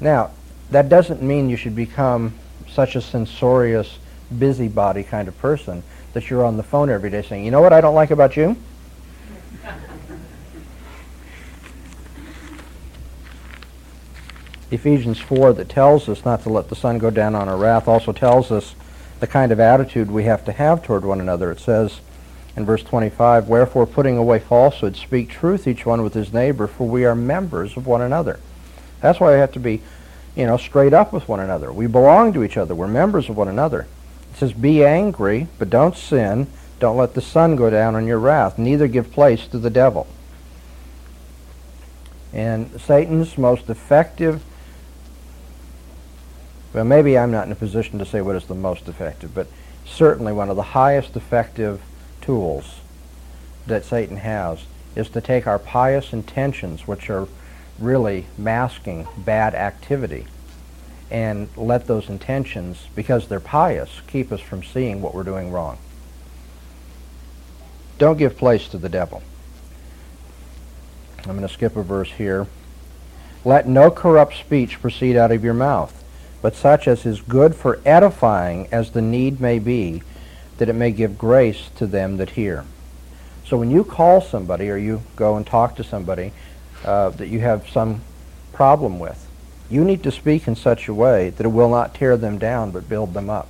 [0.00, 0.30] Now,
[0.70, 2.34] that doesn't mean you should become
[2.68, 3.98] such a censorious,
[4.38, 7.72] busybody kind of person that you're on the phone every day saying, you know what
[7.72, 8.56] I don't like about you?
[14.72, 17.86] Ephesians 4 that tells us not to let the sun go down on our wrath
[17.86, 18.74] also tells us
[19.20, 21.52] the kind of attitude we have to have toward one another.
[21.52, 22.00] It says
[22.56, 26.88] in verse 25, Wherefore, putting away falsehood, speak truth each one with his neighbor, for
[26.88, 28.40] we are members of one another.
[29.02, 29.82] That's why we have to be,
[30.34, 31.70] you know, straight up with one another.
[31.70, 32.74] We belong to each other.
[32.74, 33.86] We're members of one another.
[34.32, 36.46] It says, Be angry, but don't sin.
[36.80, 38.56] Don't let the sun go down on your wrath.
[38.56, 40.06] Neither give place to the devil.
[42.32, 44.42] And Satan's most effective,
[46.72, 49.46] well, maybe I'm not in a position to say what is the most effective, but
[49.84, 51.80] certainly one of the highest effective
[52.20, 52.80] tools
[53.66, 54.64] that Satan has
[54.96, 57.28] is to take our pious intentions, which are
[57.78, 60.26] really masking bad activity
[61.10, 65.76] and let those intentions, because they're pious, keep us from seeing what we're doing wrong.
[67.98, 69.22] Don't give place to the devil.
[71.18, 72.46] I'm going to skip a verse here.
[73.44, 76.02] Let no corrupt speech proceed out of your mouth,
[76.42, 80.02] but such as is good for edifying as the need may be,
[80.58, 82.64] that it may give grace to them that hear.
[83.46, 86.32] So when you call somebody or you go and talk to somebody,
[86.84, 88.02] uh, that you have some
[88.52, 89.28] problem with.
[89.70, 92.72] You need to speak in such a way that it will not tear them down
[92.72, 93.48] but build them up.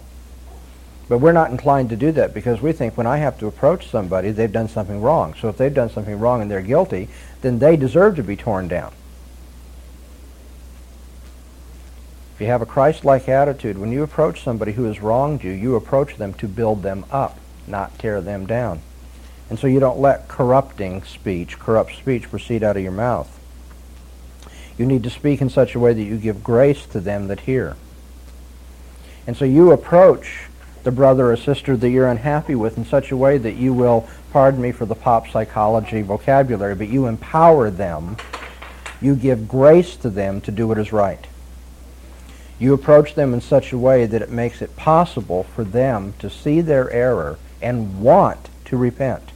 [1.08, 3.88] But we're not inclined to do that because we think when I have to approach
[3.88, 5.34] somebody, they've done something wrong.
[5.40, 7.08] So if they've done something wrong and they're guilty,
[7.40, 8.92] then they deserve to be torn down.
[12.34, 15.76] If you have a Christ-like attitude, when you approach somebody who has wronged you, you
[15.76, 18.80] approach them to build them up, not tear them down.
[19.50, 23.38] And so you don't let corrupting speech, corrupt speech proceed out of your mouth.
[24.78, 27.40] You need to speak in such a way that you give grace to them that
[27.40, 27.76] hear.
[29.26, 30.46] And so you approach
[30.82, 34.08] the brother or sister that you're unhappy with in such a way that you will,
[34.32, 38.16] pardon me for the pop psychology vocabulary, but you empower them.
[39.00, 41.26] You give grace to them to do what is right.
[42.62, 46.30] You approach them in such a way that it makes it possible for them to
[46.30, 49.32] see their error and want to repent.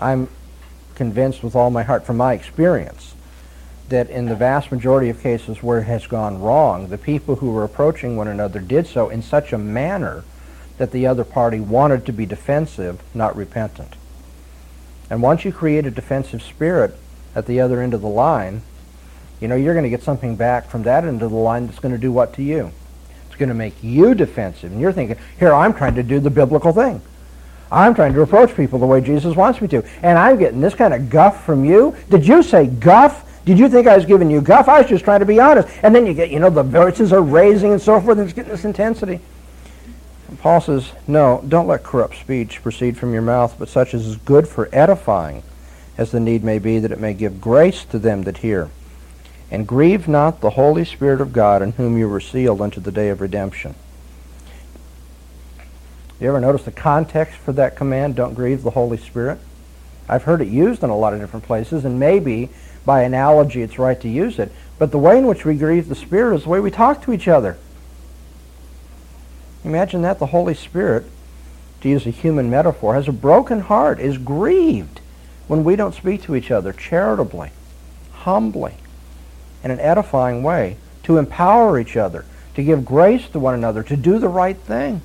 [0.00, 0.26] I'm
[0.96, 3.14] convinced with all my heart from my experience
[3.88, 7.52] that in the vast majority of cases where it has gone wrong, the people who
[7.52, 10.24] were approaching one another did so in such a manner
[10.78, 13.94] that the other party wanted to be defensive, not repentant.
[15.08, 16.96] And once you create a defensive spirit
[17.36, 18.62] at the other end of the line,
[19.40, 21.78] you know, you're going to get something back from that end of the line that's
[21.78, 22.72] going to do what to you?
[23.26, 24.72] It's going to make you defensive.
[24.72, 27.00] And you're thinking, here, I'm trying to do the biblical thing.
[27.70, 29.84] I'm trying to approach people the way Jesus wants me to.
[30.02, 31.94] And I'm getting this kind of guff from you.
[32.08, 33.24] Did you say guff?
[33.44, 34.68] Did you think I was giving you guff?
[34.68, 35.68] I was just trying to be honest.
[35.82, 38.34] And then you get, you know, the voices are raising and so forth, and it's
[38.34, 39.20] getting this intensity.
[40.28, 44.06] And Paul says, no, don't let corrupt speech proceed from your mouth, but such as
[44.06, 45.42] is good for edifying,
[45.96, 48.70] as the need may be, that it may give grace to them that hear.
[49.50, 52.92] And grieve not the Holy Spirit of God, in whom you were sealed unto the
[52.92, 53.74] day of redemption.
[56.20, 59.38] You ever notice the context for that command, don't grieve the Holy Spirit?
[60.08, 62.50] I've heard it used in a lot of different places, and maybe
[62.84, 64.50] by analogy it's right to use it.
[64.78, 67.12] But the way in which we grieve the Spirit is the way we talk to
[67.12, 67.56] each other.
[69.64, 71.04] Imagine that the Holy Spirit,
[71.80, 75.00] to use a human metaphor, has a broken heart, is grieved
[75.46, 77.50] when we don't speak to each other charitably,
[78.12, 78.74] humbly,
[79.62, 83.96] in an edifying way, to empower each other, to give grace to one another, to
[83.96, 85.00] do the right thing.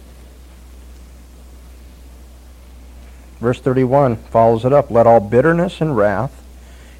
[3.39, 4.89] Verse 31 follows it up.
[4.89, 6.44] Let all bitterness and wrath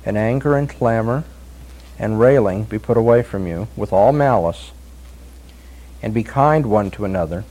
[0.06, 1.24] and anger and clamor
[1.98, 4.72] and railing be put away from you with all malice,
[6.02, 7.46] and be kind one to another,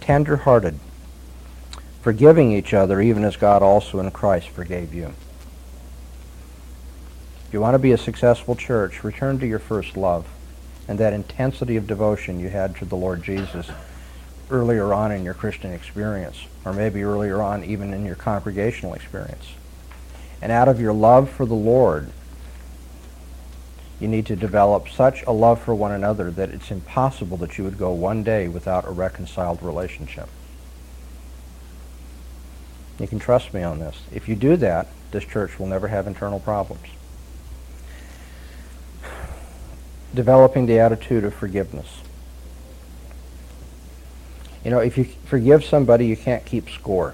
[0.00, 0.78] tender hearted,
[2.02, 5.14] forgiving each other, even as God also in Christ forgave you.
[7.46, 10.26] If you want to be a successful church, return to your first love
[10.88, 13.70] and that intensity of devotion you had to the Lord Jesus
[14.50, 19.44] earlier on in your Christian experience, or maybe earlier on even in your congregational experience.
[20.42, 22.10] And out of your love for the Lord,
[24.00, 27.64] you need to develop such a love for one another that it's impossible that you
[27.64, 30.28] would go one day without a reconciled relationship.
[32.98, 33.96] You can trust me on this.
[34.12, 36.86] If you do that, this church will never have internal problems.
[40.16, 42.00] Developing the attitude of forgiveness.
[44.64, 47.12] You know, if you forgive somebody, you can't keep score.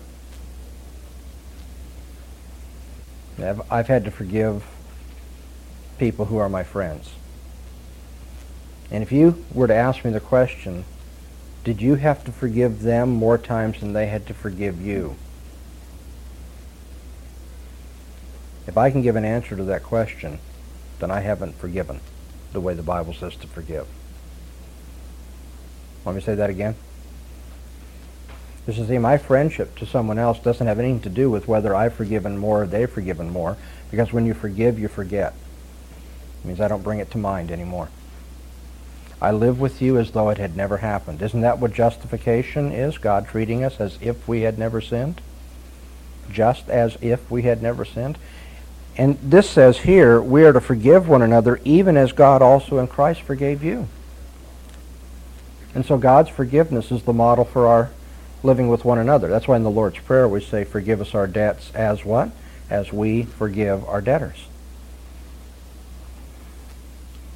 [3.41, 4.65] I've, I've had to forgive
[5.99, 7.11] people who are my friends.
[8.89, 10.85] And if you were to ask me the question,
[11.65, 15.17] did you have to forgive them more times than they had to forgive you?
[18.69, 20.39] If I can give an answer to that question,
[21.01, 21.99] then I haven't forgiven
[22.53, 23.87] the way the Bible says to forgive.
[26.05, 26.75] Let me say that again?
[28.67, 31.75] This is see, my friendship to someone else doesn't have anything to do with whether
[31.75, 33.57] I've forgiven more or they've forgiven more,
[33.91, 35.35] because when you forgive, you forget.
[36.43, 37.89] It means I don't bring it to mind anymore.
[39.21, 41.23] I live with you as though it had never happened.
[41.23, 42.99] Isn't that what justification is?
[42.99, 45.21] God treating us as if we had never sinned?
[46.31, 48.19] Just as if we had never sinned?
[48.97, 52.87] And this says here, we are to forgive one another even as God also in
[52.87, 53.89] Christ forgave you.
[55.75, 57.91] And so God's forgiveness is the model for our
[58.43, 59.29] living with one another.
[59.29, 62.31] That's why in the Lord's Prayer we say, forgive us our debts as what?
[62.69, 64.47] As we forgive our debtors.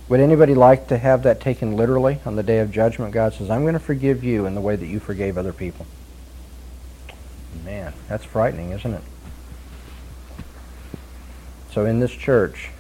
[0.09, 3.13] Would anybody like to have that taken literally on the day of judgment?
[3.13, 5.87] God says, I'm going to forgive you in the way that you forgave other people.
[7.65, 9.03] Man, that's frightening, isn't it?
[11.77, 12.71] So in this church,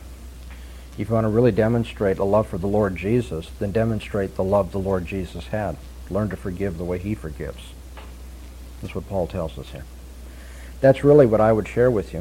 [0.96, 4.42] if you want to really demonstrate a love for the Lord Jesus, then demonstrate the
[4.42, 5.76] love the Lord Jesus had.
[6.08, 7.74] Learn to forgive the way he forgives.
[8.80, 9.84] That's what Paul tells us here.
[10.80, 12.20] That's really what I would share with you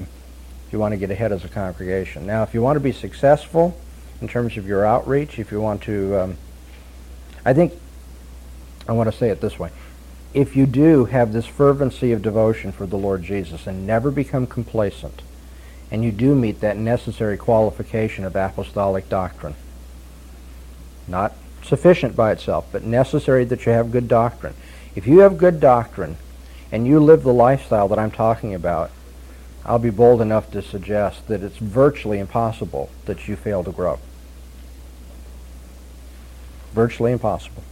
[0.67, 2.27] if you want to get ahead as a congregation.
[2.27, 3.79] Now, if you want to be successful
[4.19, 6.37] in terms of your outreach, if you want to, um,
[7.45, 7.71] I think,
[8.85, 9.69] I want to say it this way.
[10.33, 14.45] If you do have this fervency of devotion for the Lord Jesus and never become
[14.45, 15.21] complacent,
[15.91, 19.55] and you do meet that necessary qualification of apostolic doctrine,
[21.07, 21.33] not
[21.63, 24.53] sufficient by itself, but necessary that you have good doctrine.
[24.95, 26.17] If you have good doctrine,
[26.71, 28.91] and you live the lifestyle that I'm talking about,
[29.63, 33.99] I'll be bold enough to suggest that it's virtually impossible that you fail to grow.
[36.73, 37.63] Virtually impossible.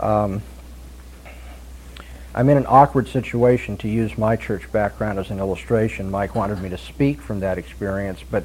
[0.00, 0.42] Um,
[2.34, 6.10] I'm in an awkward situation to use my church background as an illustration.
[6.10, 8.44] Mike wanted me to speak from that experience, but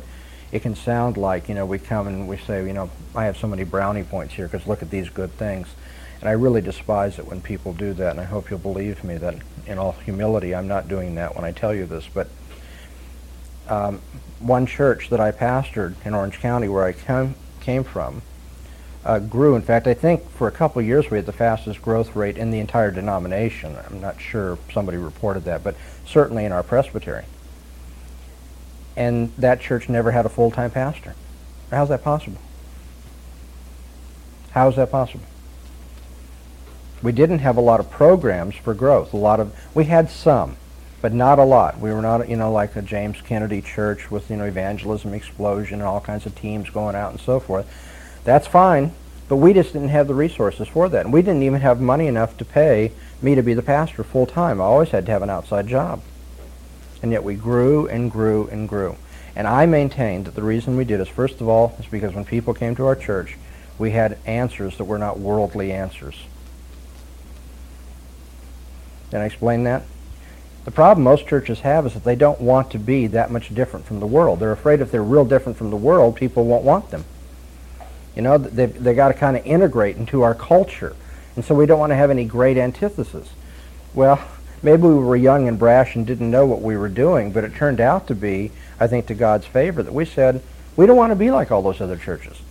[0.52, 3.38] it can sound like, you know, we come and we say, you know, I have
[3.38, 5.68] so many brownie points here because look at these good things.
[6.22, 9.18] And I really despise it when people do that, and I hope you'll believe me
[9.18, 9.36] that
[9.68, 12.08] in all humility, I'm not doing that when I tell you this.
[12.14, 12.30] But
[13.68, 14.00] um,
[14.40, 18.22] one church that I pastored in Orange County, where I came, came from,
[19.06, 19.56] uh, grew.
[19.56, 22.38] In fact, I think for a couple of years we had the fastest growth rate
[22.38, 23.76] in the entire denomination.
[23.86, 25.76] I'm not sure somebody reported that, but
[26.06, 27.26] certainly in our presbytery.
[28.96, 31.16] And that church never had a full-time pastor.
[31.72, 32.38] How's that possible?
[34.52, 35.26] How is that possible?
[37.02, 39.14] We didn't have a lot of programs for growth.
[39.14, 40.56] A lot of we had some,
[41.02, 41.80] but not a lot.
[41.80, 45.80] We were not, you know, like a James Kennedy church with you know evangelism explosion
[45.80, 47.68] and all kinds of teams going out and so forth.
[48.24, 48.94] That's fine,
[49.28, 51.06] but we just didn't have the resources for that.
[51.06, 54.26] And we didn't even have money enough to pay me to be the pastor full
[54.26, 54.62] time.
[54.62, 56.02] I always had to have an outside job.
[57.02, 58.96] And yet we grew and grew and grew.
[59.36, 62.24] And I maintained that the reason we did is, first of all, is because when
[62.24, 63.38] people came to our church,
[63.80, 66.16] we had answers that were not worldly answers.
[69.10, 69.84] Can I explain that?
[70.66, 73.86] The problem most churches have is that they don't want to be that much different
[73.86, 74.40] from the world.
[74.40, 77.04] They're afraid if they're real different from the world, people won't want them.
[78.16, 80.96] You know, they they got to kind of integrate into our culture,
[81.36, 83.30] and so we don't want to have any great antithesis.
[83.94, 84.24] Well,
[84.62, 87.56] maybe we were young and brash and didn't know what we were doing, but it
[87.56, 90.42] turned out to be, I think, to God's favor that we said
[90.76, 92.42] we don't want to be like all those other churches.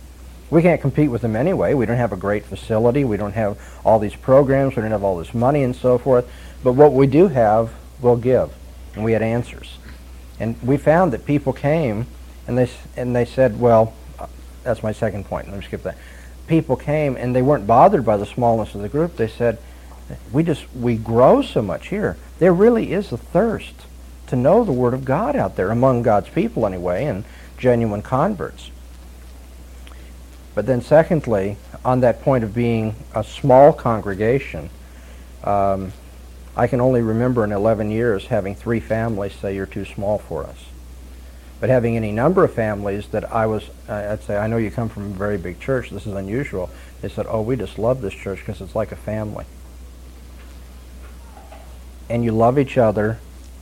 [0.49, 1.73] We can't compete with them anyway.
[1.73, 3.03] We don't have a great facility.
[3.03, 4.75] We don't have all these programs.
[4.75, 6.29] We don't have all this money and so forth.
[6.63, 8.53] But what we do have, we'll give.
[8.93, 9.77] And we had answers.
[10.39, 12.05] And we found that people came
[12.47, 13.93] and they, and they said, well,
[14.63, 15.47] that's my second point.
[15.47, 15.97] Let me skip that.
[16.47, 19.15] People came and they weren't bothered by the smallness of the group.
[19.15, 19.57] They said,
[20.31, 22.17] "We just we grow so much here.
[22.39, 23.73] There really is a thirst
[24.27, 27.23] to know the Word of God out there among God's people anyway, and
[27.57, 28.71] genuine converts."
[30.55, 34.69] But then, secondly, on that point of being a small congregation,
[35.43, 35.93] um,
[36.55, 40.43] I can only remember in 11 years having three families say, "You're too small for
[40.43, 40.57] us."
[41.63, 44.89] But having any number of families that I was, I'd say, I know you come
[44.89, 46.69] from a very big church, this is unusual.
[46.99, 49.45] They said, oh, we just love this church because it's like a family.
[52.09, 53.17] And you love each other.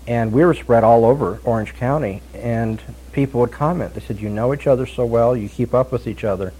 [0.07, 2.23] And we were spread all over Orange County.
[2.33, 2.81] And
[3.11, 3.93] people would comment.
[3.93, 6.53] They said, you know each other so well, you keep up with each other.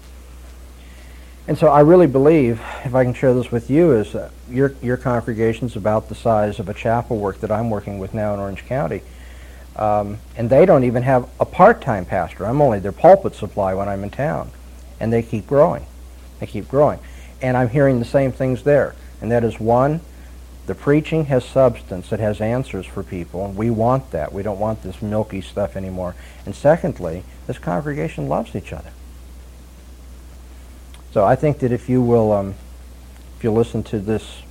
[1.48, 4.76] And so I really believe, if I can share this with you, is uh, your,
[4.80, 8.38] your congregation's about the size of a chapel work that I'm working with now in
[8.38, 9.02] Orange County.
[9.76, 12.44] Um, and they don't even have a part-time pastor.
[12.44, 14.50] I'm only their pulpit supply when I'm in town.
[15.00, 15.86] And they keep growing.
[16.40, 16.98] They keep growing.
[17.40, 18.94] And I'm hearing the same things there.
[19.20, 20.00] And that is one,
[20.66, 22.12] the preaching has substance.
[22.12, 23.44] It has answers for people.
[23.44, 24.32] And we want that.
[24.32, 26.14] We don't want this milky stuff anymore.
[26.46, 28.90] And secondly, this congregation loves each other.
[31.12, 32.54] So I think that if you will, um,
[33.36, 34.42] if you listen to this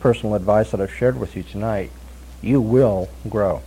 [0.00, 1.90] personal advice that I've shared with you tonight,
[2.40, 3.62] you will grow.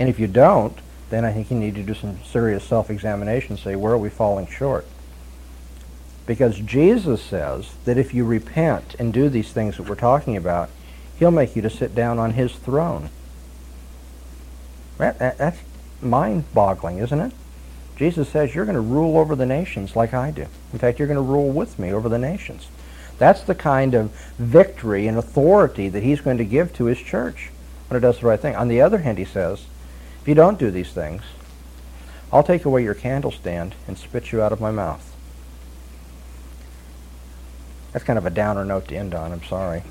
[0.00, 0.76] And if you don't,
[1.10, 4.46] then I think you need to do some serious self-examination, say, where are we falling
[4.46, 4.86] short?
[6.26, 10.70] Because Jesus says that if you repent and do these things that we're talking about,
[11.18, 13.10] he'll make you to sit down on his throne.
[14.96, 15.58] that's
[16.00, 17.32] mind-boggling, isn't it?
[17.96, 20.46] Jesus says, you're going to rule over the nations like I do.
[20.72, 22.68] In fact, you're going to rule with me over the nations.
[23.18, 27.50] That's the kind of victory and authority that he's going to give to his church
[27.88, 28.56] when it does the right thing.
[28.56, 29.66] On the other hand, he says,
[30.20, 31.22] if you don't do these things,
[32.32, 35.06] I'll take away your candle stand and spit you out of my mouth.
[37.92, 39.82] That's kind of a downer note to end on, I'm sorry.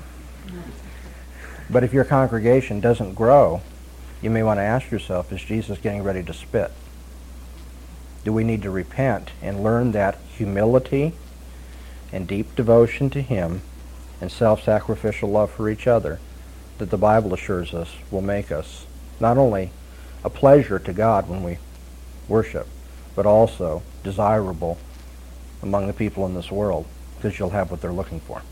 [1.68, 3.60] But if your congregation doesn't grow,
[4.22, 6.72] you may want to ask yourself, is Jesus getting ready to spit?
[8.24, 11.12] Do we need to repent and learn that humility
[12.12, 13.62] and deep devotion to Him
[14.20, 16.18] and self-sacrificial love for each other
[16.78, 18.86] that the Bible assures us will make us
[19.20, 19.70] not only
[20.24, 21.58] a pleasure to God when we
[22.28, 22.66] worship,
[23.14, 24.78] but also desirable
[25.62, 28.42] among the people in this world because you'll have what they're looking for.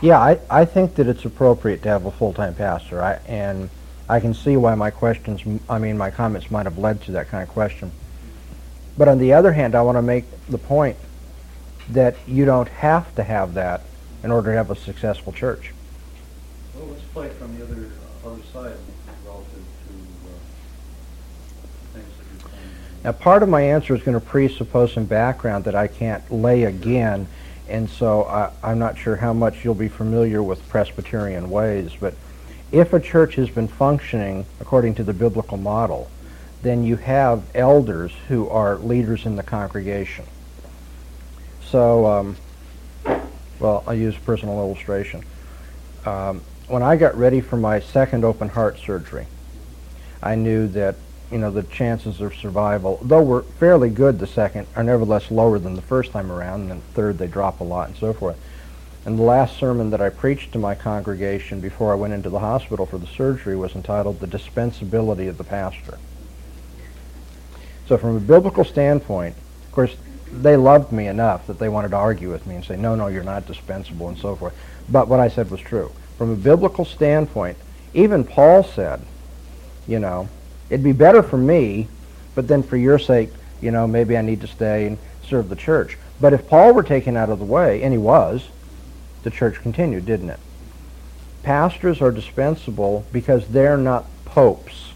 [0.00, 3.68] Yeah, I, I think that it's appropriate to have a full-time pastor, I, and
[4.08, 7.28] I can see why my questions, I mean, my comments might have led to that
[7.28, 7.90] kind of question.
[8.96, 10.96] But on the other hand, I want to make the point
[11.90, 13.82] that you don't have to have that
[14.22, 15.72] in order to have a successful church.
[16.78, 17.90] Well, let's play it from the other
[18.24, 18.76] uh, other side
[19.26, 19.94] relative to
[20.28, 20.36] uh,
[21.92, 22.70] things that you're saying.
[23.02, 26.64] Now, part of my answer is going to presuppose some background that I can't lay
[26.64, 27.26] again,
[27.68, 32.14] and so I, I'm not sure how much you'll be familiar with Presbyterian ways, but
[32.70, 36.08] if a church has been functioning according to the biblical model,
[36.62, 40.26] then you have elders who are leaders in the congregation.
[41.64, 42.36] So, um,
[43.58, 45.24] well, I'll use personal illustration.
[46.04, 49.26] Um, when I got ready for my second open heart surgery,
[50.22, 50.96] I knew that
[51.30, 55.58] you know the chances of survival, though were fairly good the second, are nevertheless lower
[55.58, 58.38] than the first time around, and then third they drop a lot and so forth.
[59.06, 62.40] And the last sermon that I preached to my congregation before I went into the
[62.40, 65.98] hospital for the surgery was entitled The Dispensability of the Pastor.
[67.86, 69.96] So from a biblical standpoint, of course,
[70.30, 73.06] they loved me enough that they wanted to argue with me and say, no, no,
[73.06, 74.54] you're not dispensable and so forth.
[74.90, 75.90] But what I said was true.
[76.18, 77.56] From a biblical standpoint,
[77.94, 79.00] even Paul said,
[79.86, 80.28] you know,
[80.68, 81.88] it'd be better for me,
[82.34, 85.56] but then for your sake, you know, maybe I need to stay and serve the
[85.56, 85.96] church.
[86.20, 88.48] But if Paul were taken out of the way, and he was,
[89.22, 90.40] the church continued, didn't it?
[91.44, 94.92] Pastors are dispensable because they're not popes.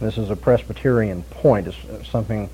[0.00, 1.68] This is a Presbyterian point.
[1.68, 2.50] It's uh, something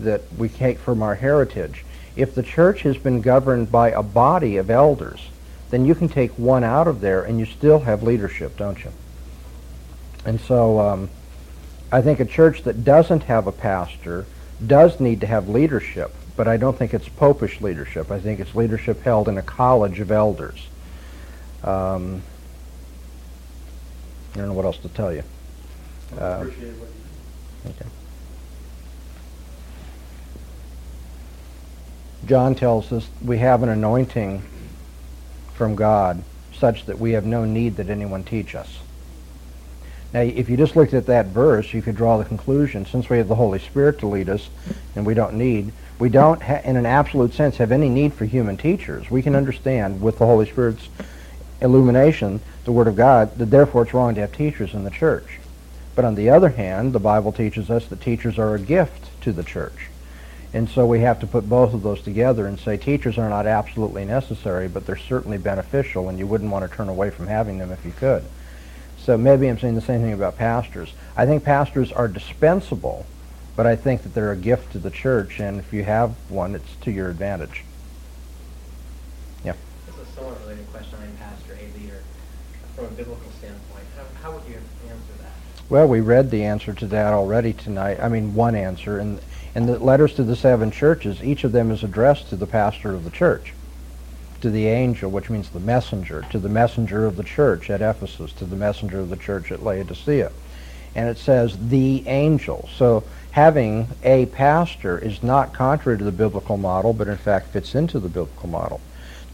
[0.00, 1.84] that we take from our heritage.
[2.16, 5.28] If the church has been governed by a body of elders,
[5.70, 8.92] then you can take one out of there and you still have leadership, don't you?
[10.24, 11.10] And so um,
[11.92, 14.26] I think a church that doesn't have a pastor
[14.66, 18.10] does need to have leadership, but I don't think it's popish leadership.
[18.10, 20.66] I think it's leadership held in a college of elders.
[21.62, 22.22] Um,
[24.34, 25.22] I don't know what else to tell you.
[26.16, 27.86] I Uh, appreciate what you Okay.
[32.26, 34.42] John tells us we have an anointing
[35.58, 38.78] from God such that we have no need that anyone teach us.
[40.14, 43.18] Now, if you just looked at that verse, you could draw the conclusion, since we
[43.18, 44.48] have the Holy Spirit to lead us,
[44.96, 48.24] and we don't need, we don't, ha- in an absolute sense, have any need for
[48.24, 49.10] human teachers.
[49.10, 50.88] We can understand, with the Holy Spirit's
[51.60, 55.40] illumination, the Word of God, that therefore it's wrong to have teachers in the church.
[55.94, 59.32] But on the other hand, the Bible teaches us that teachers are a gift to
[59.32, 59.90] the church.
[60.54, 63.46] And so we have to put both of those together and say teachers are not
[63.46, 67.58] absolutely necessary, but they're certainly beneficial, and you wouldn't want to turn away from having
[67.58, 68.24] them if you could.
[68.98, 70.92] So maybe I'm saying the same thing about pastors.
[71.16, 73.04] I think pastors are dispensable,
[73.56, 76.54] but I think that they're a gift to the church, and if you have one,
[76.54, 77.64] it's to your advantage.
[79.44, 79.52] Yeah?
[79.86, 82.02] This is a somewhat related question on a pastor, a leader,
[82.74, 83.84] from a biblical standpoint.
[83.96, 84.56] How, how would you
[84.88, 85.32] answer that?
[85.68, 87.98] Well, we read the answer to that already tonight.
[88.00, 88.98] I mean, one answer.
[88.98, 89.20] And,
[89.58, 92.94] and the letters to the seven churches, each of them is addressed to the pastor
[92.94, 93.54] of the church,
[94.40, 98.32] to the angel, which means the messenger, to the messenger of the church at Ephesus,
[98.34, 100.30] to the messenger of the church at Laodicea.
[100.94, 102.68] And it says the angel.
[102.76, 103.02] So
[103.32, 107.98] having a pastor is not contrary to the biblical model, but in fact fits into
[107.98, 108.80] the biblical model.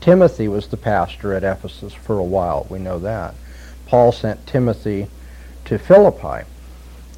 [0.00, 2.66] Timothy was the pastor at Ephesus for a while.
[2.70, 3.34] We know that.
[3.84, 5.08] Paul sent Timothy
[5.66, 6.48] to Philippi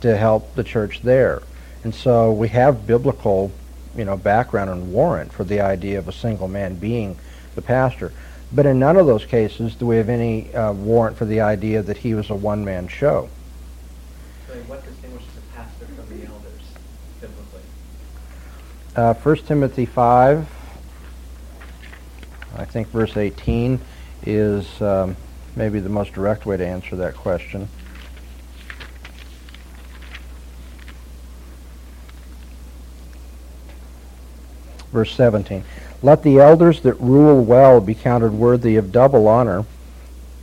[0.00, 1.44] to help the church there.
[1.86, 3.52] And so we have biblical,
[3.94, 7.16] you know, background and warrant for the idea of a single man being
[7.54, 8.12] the pastor.
[8.52, 11.82] But in none of those cases do we have any uh, warrant for the idea
[11.82, 13.28] that he was a one-man show.
[14.48, 16.62] So what distinguishes a pastor from the elders,
[17.20, 17.62] biblically?
[18.96, 20.48] Uh, 1 Timothy 5,
[22.56, 23.80] I think verse 18
[24.24, 25.16] is um,
[25.54, 27.68] maybe the most direct way to answer that question.
[34.92, 35.64] Verse 17.
[36.02, 39.64] Let the elders that rule well be counted worthy of double honor,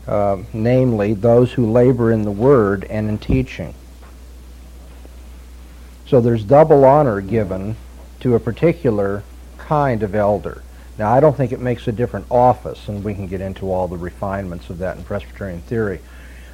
[0.08, 3.74] uh, namely those who labor in the word and in teaching.
[6.08, 7.76] So there's double honor given
[8.20, 9.24] to a particular
[9.58, 10.64] kind of elder.
[10.98, 13.88] Now, I don't think it makes a different office, and we can get into all
[13.88, 16.00] the refinements of that in Presbyterian theory.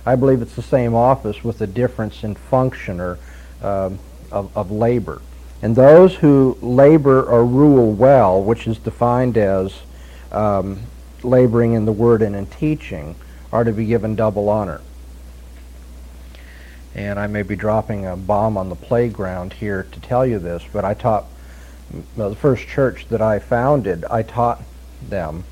[0.05, 3.17] I believe it's the same office with a difference in function or
[3.61, 3.99] um
[4.31, 5.21] of, of labor.
[5.61, 9.81] And those who labor or rule well, which is defined as
[10.31, 10.81] um,
[11.21, 13.15] laboring in the word and in teaching,
[13.51, 14.81] are to be given double honor.
[16.95, 20.63] And I may be dropping a bomb on the playground here to tell you this,
[20.71, 21.25] but I taught
[22.15, 24.61] well, the first church that I founded, I taught
[25.01, 25.43] them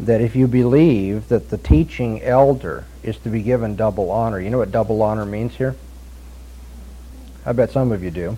[0.00, 4.50] that if you believe that the teaching elder is to be given double honor, you
[4.50, 5.74] know what double honor means here?
[7.46, 8.36] I bet some of you do.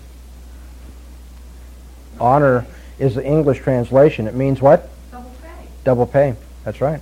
[2.21, 2.65] Honor
[2.99, 4.27] is the English translation.
[4.27, 4.89] It means what?
[5.11, 5.67] Double pay.
[5.83, 6.35] Double pay.
[6.63, 7.01] That's right.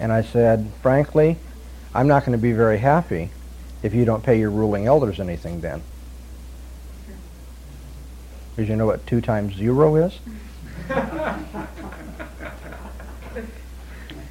[0.00, 1.36] And I said, frankly,
[1.94, 3.30] I'm not going to be very happy
[3.82, 5.82] if you don't pay your ruling elders anything then.
[8.56, 10.18] Because you know what two times zero is?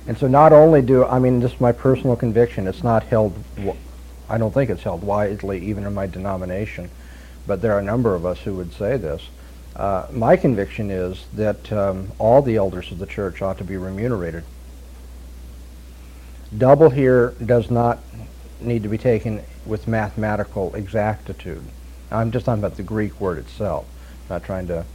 [0.07, 3.33] and so not only do, I mean, this is my personal conviction, it's not held,
[4.29, 6.89] I don't think it's held widely even in my denomination,
[7.47, 9.23] but there are a number of us who would say this.
[9.75, 13.77] Uh, my conviction is that um, all the elders of the church ought to be
[13.77, 14.43] remunerated.
[16.55, 17.99] Double here does not
[18.59, 21.63] need to be taken with mathematical exactitude.
[22.11, 23.85] I'm just talking about the Greek word itself,
[24.23, 24.85] I'm not trying to,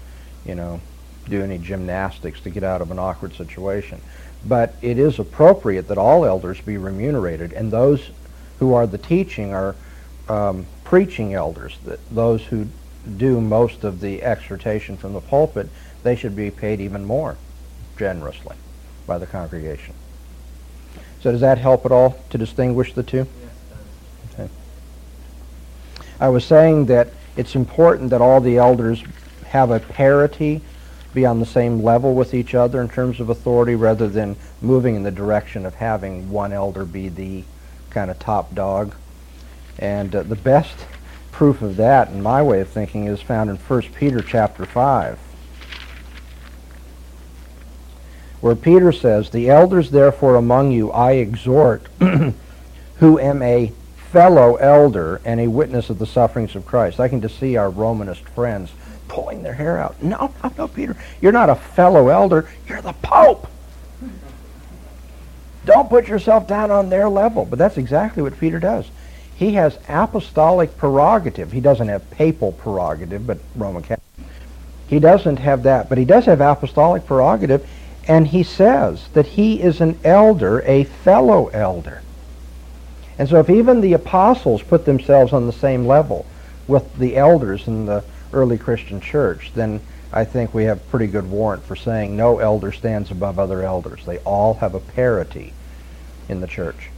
[0.45, 0.81] you know,
[1.29, 4.01] do any gymnastics to get out of an awkward situation.
[4.45, 8.11] But it is appropriate that all elders be remunerated, and those
[8.59, 9.77] who are the teaching are
[10.29, 12.67] um, preaching elders, that those who
[13.17, 15.67] do most of the exhortation from the pulpit,
[16.03, 17.35] they should be paid even more
[17.97, 18.55] generously
[19.07, 19.95] by the congregation.
[21.23, 23.17] So does that help at all to distinguish the two?
[23.17, 24.41] Yes, it does.
[24.41, 24.53] Okay.
[26.21, 29.03] I was saying that it's important that all the elders
[29.47, 30.61] have a parity,
[31.15, 34.97] be on the same level with each other in terms of authority rather than moving
[34.97, 37.45] in the direction of having one elder be the
[37.89, 38.95] kind of top dog.
[39.79, 40.75] And uh, the best
[41.31, 45.19] proof of that, in my way of thinking, is found in 1 Peter chapter 5.
[48.43, 51.87] where Peter says, The elders therefore among you I exhort,
[52.97, 53.73] who am a
[54.11, 57.01] fellow elder and a witness of the sufferings of Christ.
[57.01, 58.73] I can just see our Romanist friends
[59.09, 60.03] pulling their hair out.
[60.03, 60.97] No, no, no, Peter.
[61.21, 62.51] You're not a fellow elder.
[62.67, 63.47] You're the Pope.
[65.65, 67.45] Don't put yourself down on their level.
[67.45, 68.91] But that's exactly what Peter does.
[69.43, 71.51] He has apostolic prerogative.
[71.51, 74.29] He doesn't have papal prerogative, but Roman Catholic.
[74.87, 77.69] He doesn't have that, but he does have apostolic prerogative
[78.07, 82.03] and he says that he is an elder, a fellow elder.
[83.19, 86.25] And so if even the apostles put themselves on the same level
[86.69, 89.81] with the elders in the early Christian church, then
[90.13, 94.05] I think we have pretty good warrant for saying no elder stands above other elders.
[94.07, 95.53] They all have a parity
[96.29, 96.91] in the church.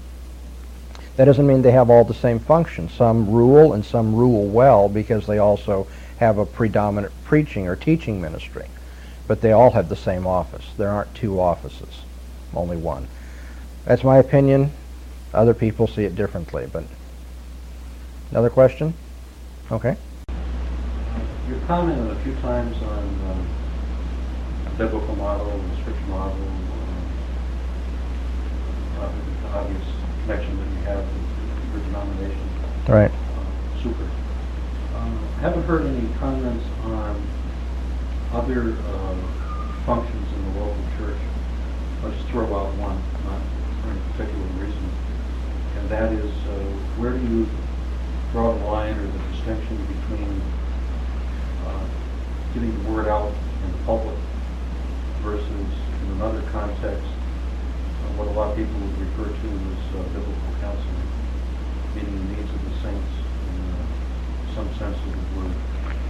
[1.17, 2.93] That doesn't mean they have all the same functions.
[2.93, 5.87] Some rule and some rule well because they also
[6.19, 8.67] have a predominant preaching or teaching ministry
[9.27, 10.65] but they all have the same office.
[10.77, 12.03] There aren't two offices,
[12.55, 13.09] only one.
[13.85, 14.73] That's my opinion.
[15.33, 16.85] Other people see it differently, but
[18.31, 18.95] another question?
[19.71, 19.97] Okay.
[21.49, 23.47] You commented a few times on um,
[24.79, 26.37] biblical model and scripture model,
[29.01, 29.11] uh,
[29.55, 29.85] obvious
[30.25, 32.49] connection that you have with your denomination.
[32.89, 33.11] Right.
[33.11, 34.09] Uh, super.
[34.97, 37.23] Um, haven't heard any comments on
[38.33, 39.15] other uh,
[39.85, 41.19] functions in the local church.
[42.03, 42.97] I'll just throw out one,
[43.29, 43.41] not
[43.83, 44.91] for any particular reason,
[45.79, 46.65] and that is uh,
[46.97, 47.47] where do you
[48.33, 50.41] draw the line or the distinction between
[51.67, 51.87] uh,
[52.55, 53.33] getting the word out
[53.65, 54.17] in the public
[55.23, 57.09] versus in another context
[58.17, 61.09] what a lot of people would refer to as uh, biblical counseling,
[61.95, 63.13] meeting the needs of the saints
[63.49, 65.55] in uh, some sense of the word.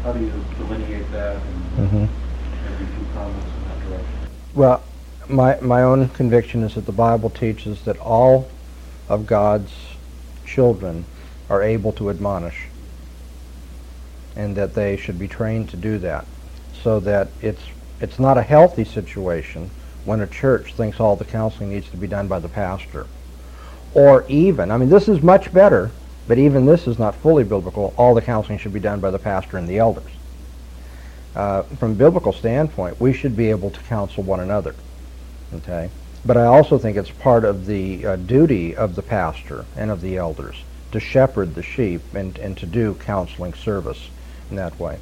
[0.02, 2.04] How do you delineate that and Mm-hmm.
[2.06, 4.18] maybe a few comments in that direction?
[4.54, 4.82] Well,
[5.28, 8.48] my, my own conviction is that the Bible teaches that all
[9.08, 9.72] of God's
[10.46, 11.04] children
[11.50, 12.66] are able to admonish
[14.36, 16.26] and that they should be trained to do that
[16.82, 17.62] so that it's
[18.00, 19.70] it's not a healthy situation
[20.04, 23.06] when a church thinks all the counseling needs to be done by the pastor
[23.94, 25.90] or even I mean this is much better
[26.26, 29.18] but even this is not fully biblical all the counseling should be done by the
[29.18, 30.10] pastor and the elders
[31.34, 34.74] uh, from a biblical standpoint, we should be able to counsel one another.
[35.54, 35.90] Okay?
[36.24, 40.00] But I also think it's part of the uh, duty of the pastor and of
[40.00, 40.56] the elders
[40.92, 44.08] to shepherd the sheep and, and to do counseling service
[44.48, 44.98] in that way.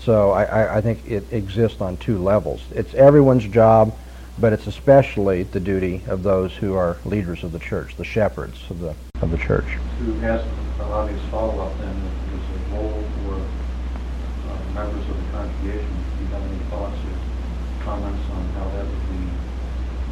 [0.00, 2.60] So I, I, I think it exists on two levels.
[2.72, 3.96] It's everyone's job,
[4.38, 8.64] but it's especially the duty of those who are leaders of the church, the shepherds
[8.70, 9.66] of the, of the church.
[9.98, 11.96] To ask an obvious follow-up then,
[12.34, 15.88] is a role for uh, members of the congregation.
[16.18, 19.22] Do you have any thoughts or comments on how that would be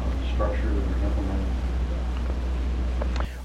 [0.01, 1.47] uh, structured or implemented?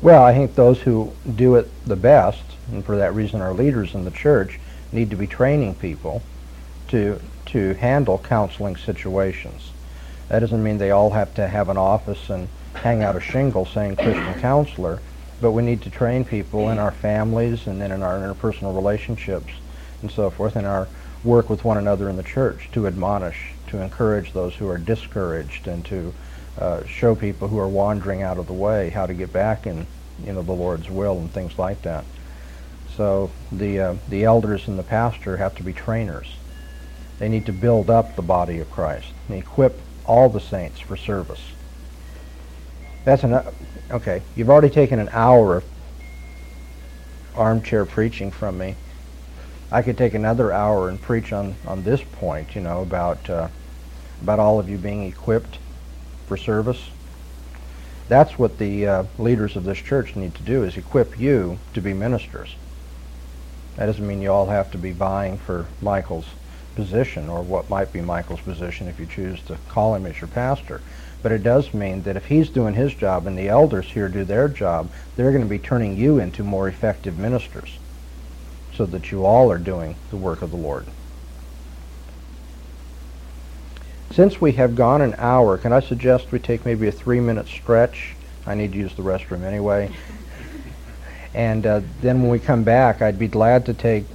[0.02, 3.94] Well, I think those who do it the best, and for that reason are leaders
[3.94, 4.60] in the church,
[4.92, 6.22] need to be training people
[6.88, 9.72] to to handle counseling situations.
[10.28, 13.66] That doesn't mean they all have to have an office and hang out a shingle
[13.66, 15.00] saying Christian counselor,
[15.40, 19.52] but we need to train people in our families and then in our interpersonal relationships
[20.02, 20.88] and so forth, in our
[21.24, 25.66] work with one another in the church to admonish, to encourage those who are discouraged,
[25.68, 26.14] and to
[26.58, 29.86] uh, show people who are wandering out of the way how to get back in
[30.24, 32.04] you know the Lord's will and things like that.
[32.96, 36.36] So the uh, the elders and the pastor have to be trainers
[37.18, 40.96] They need to build up the body of Christ and equip all the saints for
[40.96, 41.40] service.
[43.04, 43.40] That's an
[43.90, 44.22] okay.
[44.34, 45.64] You've already taken an hour of
[47.36, 48.74] armchair preaching from me.
[49.70, 53.48] I could take another hour and preach on, on this point, you know, about uh,
[54.22, 55.58] about all of you being equipped
[56.26, 56.90] for service.
[58.08, 61.80] That's what the uh, leaders of this church need to do is equip you to
[61.80, 62.54] be ministers.
[63.76, 66.26] That doesn't mean you all have to be vying for Michael's
[66.76, 70.28] position or what might be Michael's position if you choose to call him as your
[70.28, 70.80] pastor.
[71.22, 74.24] But it does mean that if he's doing his job and the elders here do
[74.24, 77.78] their job, they're going to be turning you into more effective ministers
[78.74, 80.86] so that you all are doing the work of the Lord.
[84.12, 88.14] Since we have gone an hour, can I suggest we take maybe a three-minute stretch?
[88.46, 89.90] I need to use the restroom anyway.
[91.36, 94.06] And uh, then when we come back, I'd be glad to take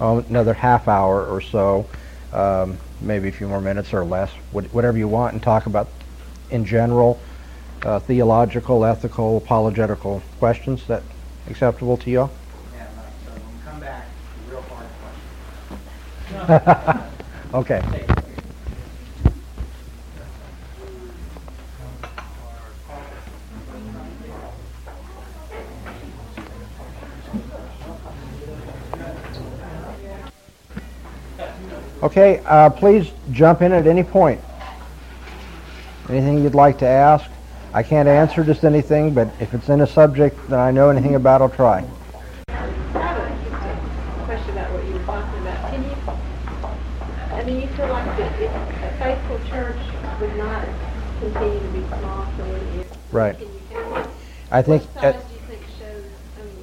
[0.00, 1.86] oh, another half hour or so,
[2.32, 5.88] um, maybe a few more minutes or less, whatever you want, and talk about,
[6.50, 7.20] in general,
[7.84, 10.86] uh, theological, ethical, apologetical questions.
[10.86, 11.02] That
[11.46, 12.30] acceptable to you all?
[12.74, 12.86] Yeah,
[13.24, 14.08] so when we come back,
[14.48, 14.86] real hard
[17.54, 17.82] questions.
[17.92, 18.08] okay.
[32.02, 34.40] Okay, uh, please jump in at any point.
[36.08, 37.30] Anything you'd like to ask?
[37.74, 41.16] I can't answer just anything, but if it's in a subject that I know anything
[41.16, 41.82] about, I'll try.
[41.82, 41.98] Question
[44.52, 45.70] about what you were talking about.
[45.70, 45.90] Can you,
[47.34, 48.30] I mean, you feel like a
[48.98, 49.78] faithful church
[50.20, 50.64] would not
[51.20, 51.78] continue to be?
[53.10, 53.36] Right.
[54.50, 56.04] I think at, size do you think shows,
[56.38, 56.62] I mean,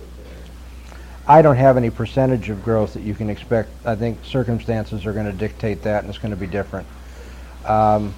[1.27, 3.69] I don't have any percentage of growth that you can expect.
[3.83, 6.87] I think circumstances are going to dictate that, and it's going to be different.
[7.65, 8.13] Um,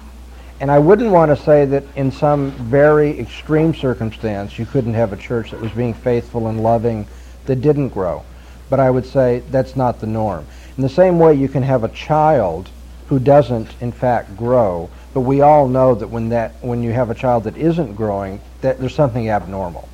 [0.60, 5.12] and I wouldn't want to say that in some very extreme circumstance you couldn't have
[5.12, 7.06] a church that was being faithful and loving
[7.46, 8.24] that didn't grow.
[8.68, 10.46] But I would say that's not the norm.
[10.76, 12.68] In the same way, you can have a child
[13.08, 14.90] who doesn't, in fact, grow.
[15.14, 18.40] But we all know that when that when you have a child that isn't growing,
[18.60, 19.88] that there's something abnormal.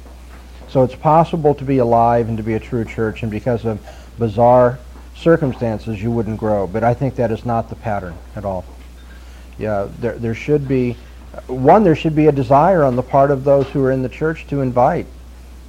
[0.75, 3.79] So it's possible to be alive and to be a true church, and because of
[4.18, 4.81] bizarre
[5.14, 6.66] circumstances, you wouldn't grow.
[6.66, 8.64] But I think that is not the pattern at all.
[9.57, 10.97] Yeah, there, there should be,
[11.47, 14.09] one, there should be a desire on the part of those who are in the
[14.09, 15.07] church to invite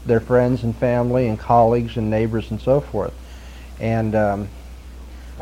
[0.08, 3.14] their friends and family and colleagues and neighbors and so forth.
[3.80, 4.50] And um,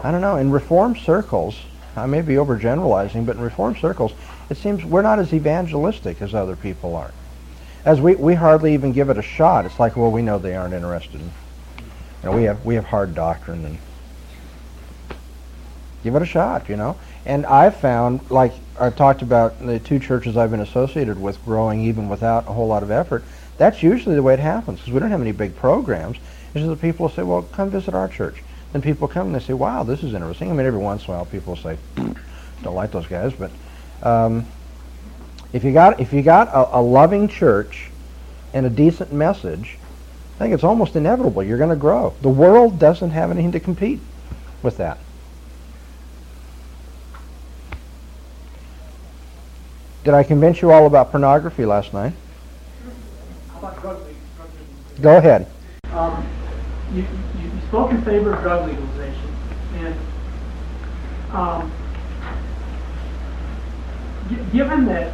[0.03, 1.57] I don't know, in reform circles,
[1.95, 4.11] I may be overgeneralizing, but in reform circles,
[4.49, 7.14] it seems we're not as evangelistic as other people are.
[7.86, 9.65] As we, we hardly even give it a shot.
[9.65, 11.15] It's like, well, we know they aren't interested.
[11.15, 11.31] In, you
[12.23, 13.77] know, we have we have hard doctrine and
[16.03, 16.97] give it a shot, you know.
[17.25, 21.81] And I've found, like I've talked about the two churches I've been associated with growing
[21.81, 23.23] even without a whole lot of effort,
[23.57, 26.17] that's usually the way it happens because we don't have any big programs.
[26.53, 28.43] It's just the people say, well, come visit our church.
[28.71, 30.49] Then people come and they say, wow, this is interesting.
[30.49, 33.51] I mean, every once in a while people say, don't like those guys, but
[34.01, 34.45] um,
[35.54, 37.89] if you got if you got a, a loving church
[38.54, 39.78] and a decent message,
[40.36, 42.14] I think it's almost inevitable you're going to grow.
[42.22, 43.99] The world doesn't have anything to compete
[44.64, 44.97] with that.
[50.04, 52.14] Did I convince you all about pornography last night?
[55.01, 55.47] Go ahead.
[55.91, 56.28] Um,
[56.93, 57.06] you,
[57.41, 59.36] you, spoke in favor of drug legalization,
[59.76, 59.95] and
[61.32, 61.72] um,
[64.51, 65.14] given that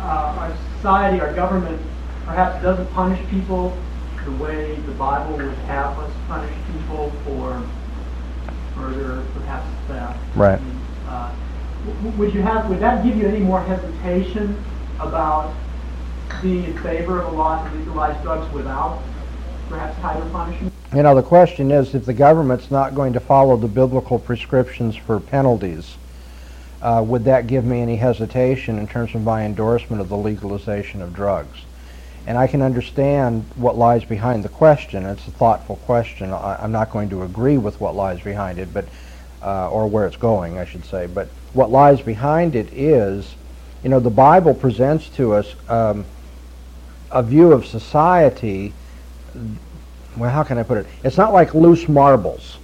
[0.00, 1.80] our society, our government,
[2.24, 3.76] perhaps doesn't punish people
[4.24, 7.62] the way the Bible would have us punish people for
[8.76, 10.18] murder, perhaps theft.
[10.36, 10.58] Right.
[10.58, 11.34] I mean, uh,
[12.16, 12.68] would you have?
[12.68, 14.62] Would that give you any more hesitation
[14.98, 15.54] about
[16.42, 19.02] being in favor of a law to legalize drugs without
[19.68, 20.72] perhaps tighter punishment?
[20.94, 24.96] You know, the question is if the government's not going to follow the biblical prescriptions
[24.96, 25.96] for penalties,
[26.82, 31.02] uh, would that give me any hesitation in terms of my endorsement of the legalization
[31.02, 31.58] of drugs?
[32.26, 35.04] And I can understand what lies behind the question.
[35.04, 36.32] It's a thoughtful question.
[36.32, 38.86] I, I'm not going to agree with what lies behind it, but
[39.42, 41.06] uh, or where it's going, I should say.
[41.06, 43.34] But what lies behind it is,
[43.82, 46.04] you know, the Bible presents to us um,
[47.10, 48.72] a view of society.
[50.16, 50.86] Well, how can I put it?
[51.02, 52.58] It's not like loose marbles.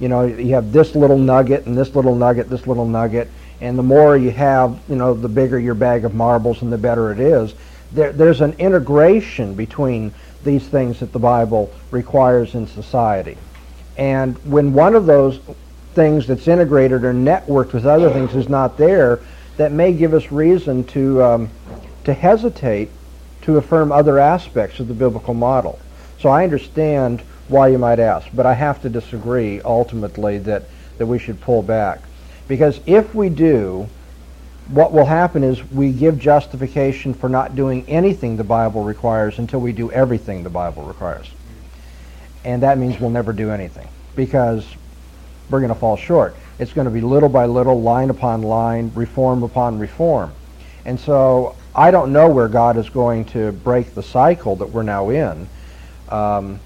[0.00, 3.28] You know, you have this little nugget and this little nugget, this little nugget,
[3.60, 6.78] and the more you have, you know, the bigger your bag of marbles and the
[6.78, 7.54] better it is.
[7.92, 13.36] There, there's an integration between these things that the Bible requires in society.
[13.98, 15.40] And when one of those
[15.94, 19.20] things that's integrated or networked with other things is not there
[19.56, 21.50] that may give us reason to um,
[22.04, 22.88] to hesitate
[23.42, 25.78] to affirm other aspects of the biblical model.
[26.18, 30.64] So I understand why you might ask, but I have to disagree ultimately that,
[30.98, 32.00] that we should pull back.
[32.48, 33.88] Because if we do,
[34.68, 39.60] what will happen is we give justification for not doing anything the Bible requires until
[39.60, 41.28] we do everything the Bible requires.
[42.44, 44.64] And that means we'll never do anything because
[45.50, 46.36] we're going to fall short.
[46.58, 50.32] It's going to be little by little, line upon line, reform upon reform.
[50.84, 54.82] And so I don't know where God is going to break the cycle that we're
[54.82, 55.48] now in.
[56.08, 56.60] Um,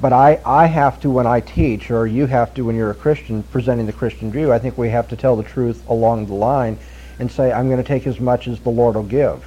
[0.00, 2.94] but I, I have to, when I teach, or you have to when you're a
[2.94, 6.34] Christian presenting the Christian view, I think we have to tell the truth along the
[6.34, 6.78] line
[7.18, 9.44] and say, I'm going to take as much as the Lord will give.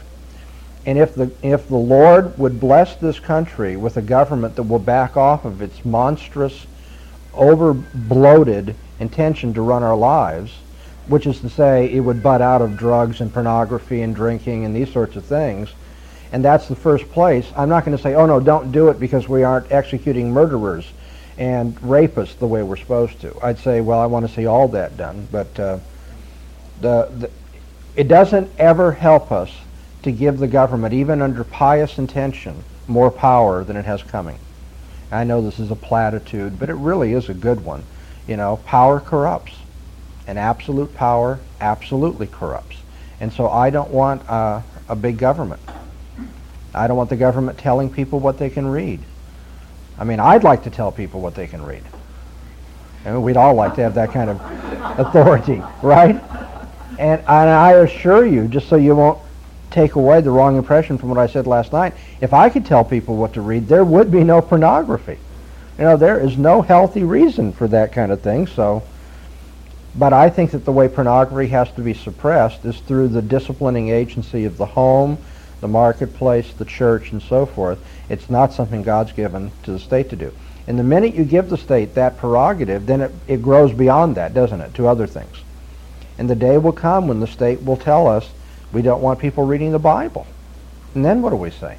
[0.85, 4.79] And if the, if the Lord would bless this country with a government that will
[4.79, 6.65] back off of its monstrous,
[7.33, 10.51] over bloated intention to run our lives,
[11.07, 14.75] which is to say it would butt out of drugs and pornography and drinking and
[14.75, 15.69] these sorts of things,
[16.31, 18.99] and that's the first place, I'm not going to say, oh no, don't do it
[18.99, 20.91] because we aren't executing murderers
[21.37, 23.35] and rapists the way we're supposed to.
[23.43, 25.79] I'd say, well, I want to see all that done, but uh,
[26.79, 27.31] the, the,
[27.95, 29.51] it doesn't ever help us
[30.03, 34.37] to give the government, even under pious intention, more power than it has coming.
[35.11, 37.83] I know this is a platitude, but it really is a good one.
[38.27, 39.53] You know, power corrupts,
[40.25, 42.77] and absolute power absolutely corrupts.
[43.19, 45.61] And so I don't want uh, a big government.
[46.73, 48.99] I don't want the government telling people what they can read.
[49.97, 51.83] I mean, I'd like to tell people what they can read.
[53.05, 54.39] I mean, we'd all like to have that kind of
[54.99, 56.15] authority, right?
[56.99, 59.19] And, and I assure you, just so you won't
[59.71, 62.83] take away the wrong impression from what I said last night, if I could tell
[62.83, 65.17] people what to read, there would be no pornography.
[65.77, 68.83] You know, there is no healthy reason for that kind of thing, so...
[69.93, 73.89] But I think that the way pornography has to be suppressed is through the disciplining
[73.89, 75.17] agency of the home,
[75.61, 77.79] the marketplace, the church, and so forth.
[78.09, 80.33] It's not something God's given to the state to do.
[80.67, 84.33] And the minute you give the state that prerogative, then it, it grows beyond that,
[84.33, 85.37] doesn't it, to other things.
[86.17, 88.29] And the day will come when the state will tell us
[88.71, 90.27] we don't want people reading the Bible.
[90.93, 91.77] And then what do we say?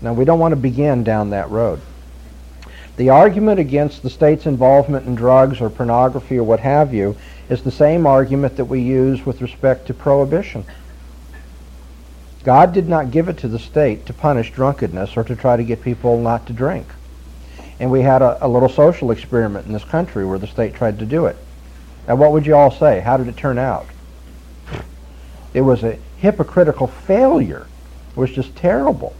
[0.00, 1.80] Now, we don't want to begin down that road.
[2.96, 7.16] The argument against the state's involvement in drugs or pornography or what have you
[7.48, 10.64] is the same argument that we use with respect to prohibition.
[12.42, 15.64] God did not give it to the state to punish drunkenness or to try to
[15.64, 16.86] get people not to drink.
[17.78, 20.98] And we had a, a, little social experiment in this country where the state tried
[21.00, 21.36] to do it.
[22.08, 23.00] Now, what would you all say?
[23.00, 23.86] How did it turn out?
[25.52, 27.66] It was a hypocritical failure.
[28.10, 29.14] It was just terrible.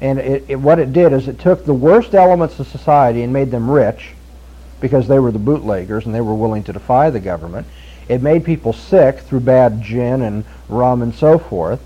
[0.00, 3.32] And it, it, what it did is it took the worst elements of society and
[3.32, 4.12] made them rich
[4.80, 7.66] because they were the bootleggers and they were willing to defy the government.
[8.08, 11.80] It made people sick through bad gin and rum and so forth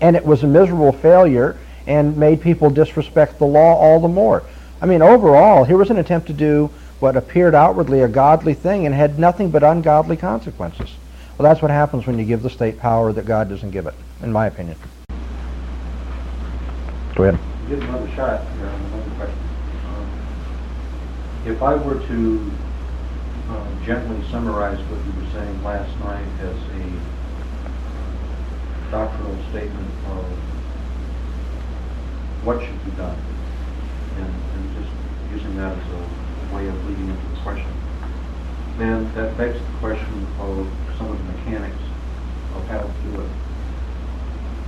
[0.00, 4.44] and it was a miserable failure and made people disrespect the law all the more.
[4.80, 6.70] I mean, overall, here was an attempt to do
[7.00, 10.90] what appeared outwardly a godly thing and had nothing but ungodly consequences.
[11.36, 13.94] Well, that's what happens when you give the state power that God doesn't give it,
[14.22, 14.76] in my opinion.
[17.14, 17.40] Go ahead.
[17.68, 19.38] Give another shot here on another question.
[19.86, 20.10] Um,
[21.46, 22.52] if I were to
[23.50, 27.17] uh, gently summarize what you were saying last night as a
[28.90, 30.24] doctrinal statement of
[32.44, 33.16] what should be done,
[34.16, 34.90] and, and just
[35.32, 37.68] using that as a way of leading into the question,
[38.78, 40.66] then that begs the question of
[40.96, 41.82] some of the mechanics
[42.56, 43.30] of how to do it.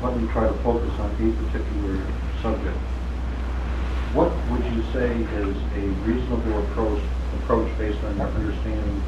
[0.03, 1.97] Let me try to focus on a particular
[2.43, 2.77] subject.
[4.13, 5.09] What would you say
[5.41, 7.01] is a reasonable approach,
[7.41, 9.03] approach based on your understanding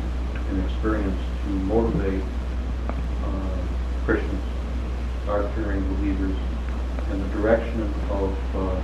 [0.48, 2.22] and experience to motivate
[2.88, 4.51] uh, Christians
[5.26, 6.36] God-fearing believers
[7.10, 8.80] in the direction of uh,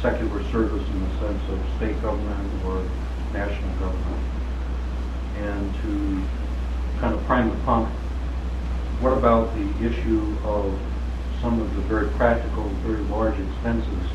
[0.00, 2.84] secular service in the sense of state government or
[3.32, 4.22] national government,
[5.38, 7.88] and to kind of prime the pump.
[9.00, 10.78] What about the issue of
[11.40, 14.08] some of the very practical, very large expenses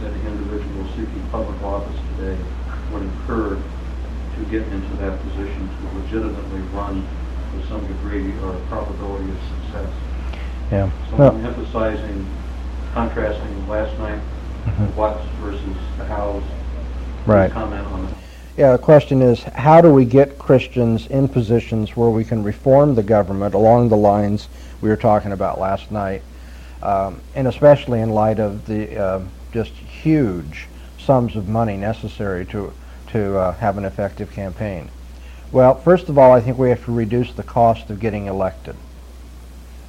[0.00, 2.38] that an individual seeking public office today
[2.92, 3.60] would incur
[4.36, 7.06] to get into that position to legitimately run
[7.58, 9.90] with some degree or probability of success.
[10.70, 10.90] Yeah.
[11.10, 12.26] So Well, I'm emphasizing,
[12.94, 14.20] contrasting last night,
[14.66, 14.94] Mhm.
[14.96, 15.60] what's versus
[15.98, 16.42] the hows.
[17.26, 17.50] Right.
[17.50, 18.14] Comment on it.
[18.56, 22.94] Yeah, the question is, how do we get Christians in positions where we can reform
[22.94, 24.48] the government along the lines
[24.80, 26.22] we were talking about last night,
[26.82, 29.20] um, and especially in light of the uh,
[29.52, 30.66] just huge
[30.98, 32.72] sums of money necessary to
[33.12, 34.90] to uh, have an effective campaign?
[35.50, 38.76] Well, first of all, I think we have to reduce the cost of getting elected.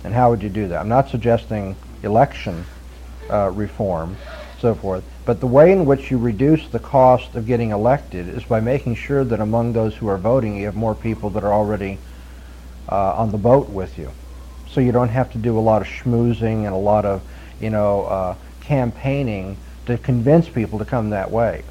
[0.05, 0.79] And how would you do that?
[0.79, 2.65] I'm not suggesting election
[3.29, 4.15] uh, reform,
[4.61, 8.43] so forth, but the way in which you reduce the cost of getting elected is
[8.45, 11.53] by making sure that among those who are voting, you have more people that are
[11.53, 11.97] already
[12.89, 14.11] uh, on the boat with you.
[14.69, 17.21] So you don't have to do a lot of schmoozing and a lot of,
[17.59, 19.57] you know, uh, campaigning
[19.87, 21.63] to convince people to come that way.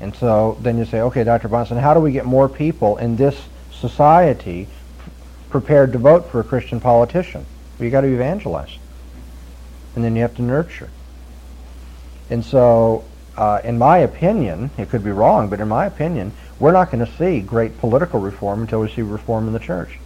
[0.00, 1.48] And so then you say, okay, Dr.
[1.48, 3.40] Bahnsen, how do we get more people in this
[3.72, 4.68] society
[5.50, 7.46] prepared to vote for a Christian politician?
[7.78, 8.76] Well, you got to evangelize.
[9.94, 10.90] And then you have to nurture.
[12.30, 13.04] And so,
[13.36, 17.04] uh, in my opinion, it could be wrong, but in my opinion, we're not going
[17.04, 19.98] to see great political reform until we see reform in the church.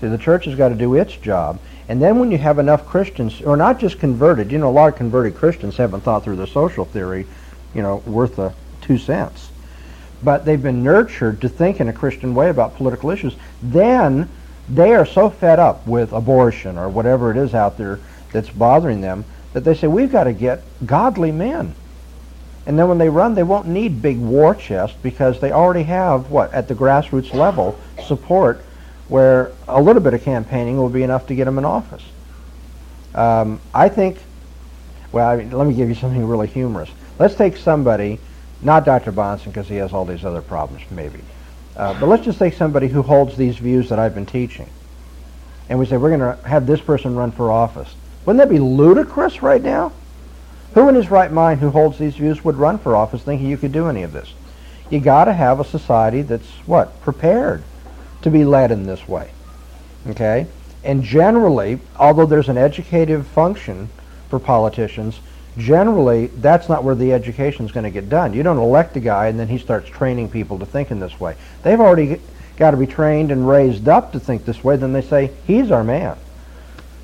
[0.00, 1.58] See, the church has got to do its job.
[1.88, 4.88] And then when you have enough Christians, or not just converted, you know, a lot
[4.88, 7.26] of converted Christians haven't thought through the social theory,
[7.74, 8.52] you know, worth a
[8.86, 9.50] two cents.
[10.22, 13.34] But they've been nurtured to think in a Christian way about political issues.
[13.62, 14.28] Then
[14.68, 18.00] they are so fed up with abortion or whatever it is out there
[18.32, 21.74] that's bothering them that they say, we've got to get godly men.
[22.66, 26.30] And then when they run, they won't need big war chests because they already have,
[26.30, 28.64] what, at the grassroots level, support
[29.08, 32.02] where a little bit of campaigning will be enough to get them in office.
[33.14, 34.18] Um, I think,
[35.12, 36.90] well, I mean, let me give you something really humorous.
[37.18, 38.18] Let's take somebody
[38.62, 39.12] not Dr.
[39.12, 41.20] Bahnsen because he has all these other problems, maybe.
[41.76, 44.68] Uh, but let's just take somebody who holds these views that I've been teaching.
[45.68, 47.94] And we say, we're going to have this person run for office.
[48.24, 49.92] Wouldn't that be ludicrous right now?
[50.74, 53.56] Who in his right mind who holds these views would run for office thinking you
[53.56, 54.32] could do any of this?
[54.90, 57.62] You got to have a society that's, what, prepared
[58.22, 59.30] to be led in this way.
[60.08, 60.46] Okay?
[60.84, 63.88] And generally, although there's an educative function
[64.28, 65.18] for politicians,
[65.58, 68.32] generally that's not where the education is going to get done.
[68.32, 71.18] You don't elect a guy and then he starts training people to think in this
[71.18, 71.36] way.
[71.62, 72.20] They've already
[72.56, 74.76] got to be trained and raised up to think this way.
[74.76, 76.16] Then they say, he's our man.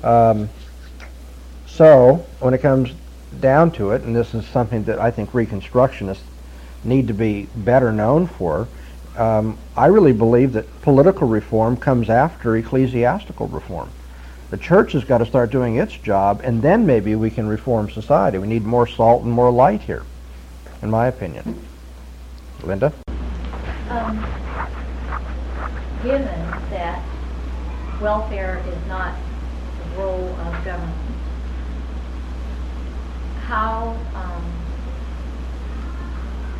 [0.03, 0.49] Um,
[1.67, 2.93] so when it comes
[3.39, 6.21] down to it, and this is something that I think Reconstructionists
[6.83, 8.67] need to be better known for,
[9.17, 13.89] um, I really believe that political reform comes after ecclesiastical reform.
[14.53, 17.89] The church has got to start doing its job, and then maybe we can reform
[17.89, 18.37] society.
[18.37, 20.03] We need more salt and more light here,
[20.83, 21.59] in my opinion.
[22.61, 22.93] Linda?
[23.89, 24.23] Um,
[26.03, 26.25] given
[26.69, 27.03] that
[27.99, 29.17] welfare is not
[29.79, 31.01] the role of government,
[33.45, 34.45] how um,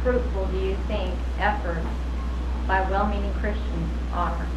[0.02, 1.86] fruitful do you think efforts
[2.68, 4.48] by well-meaning Christians are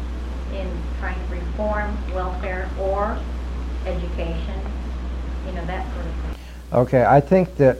[0.53, 0.69] in
[0.99, 3.17] trying to reform welfare or
[3.85, 4.61] education,
[5.45, 6.35] you know, that sort of thing.
[6.73, 7.77] Okay, I think that,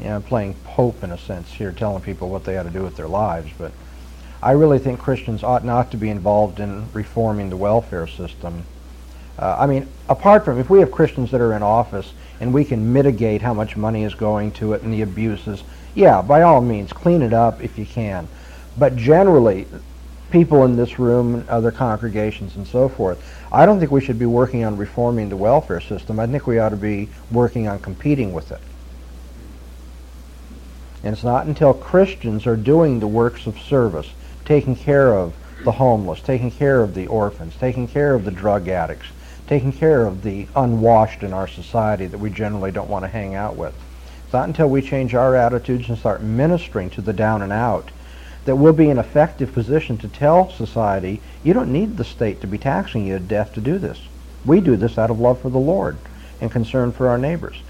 [0.00, 2.82] yeah, I'm playing Pope in a sense here, telling people what they ought to do
[2.82, 3.72] with their lives, but
[4.42, 8.64] I really think Christians ought not to be involved in reforming the welfare system.
[9.38, 12.64] Uh, I mean, apart from if we have Christians that are in office and we
[12.64, 15.62] can mitigate how much money is going to it and the abuses,
[15.94, 18.28] yeah, by all means, clean it up if you can.
[18.78, 19.66] But generally,
[20.30, 23.22] people in this room and other congregations and so forth.
[23.52, 26.20] I don't think we should be working on reforming the welfare system.
[26.20, 28.60] I think we ought to be working on competing with it.
[31.02, 34.10] And it's not until Christians are doing the works of service,
[34.44, 38.68] taking care of the homeless, taking care of the orphans, taking care of the drug
[38.68, 39.08] addicts,
[39.46, 43.34] taking care of the unwashed in our society that we generally don't want to hang
[43.34, 43.74] out with.
[44.24, 47.90] It's not until we change our attitudes and start ministering to the down and out
[48.44, 52.46] that we'll be in effective position to tell society, you don't need the state to
[52.46, 54.00] be taxing you to death to do this.
[54.44, 55.98] We do this out of love for the Lord
[56.40, 57.62] and concern for our neighbors.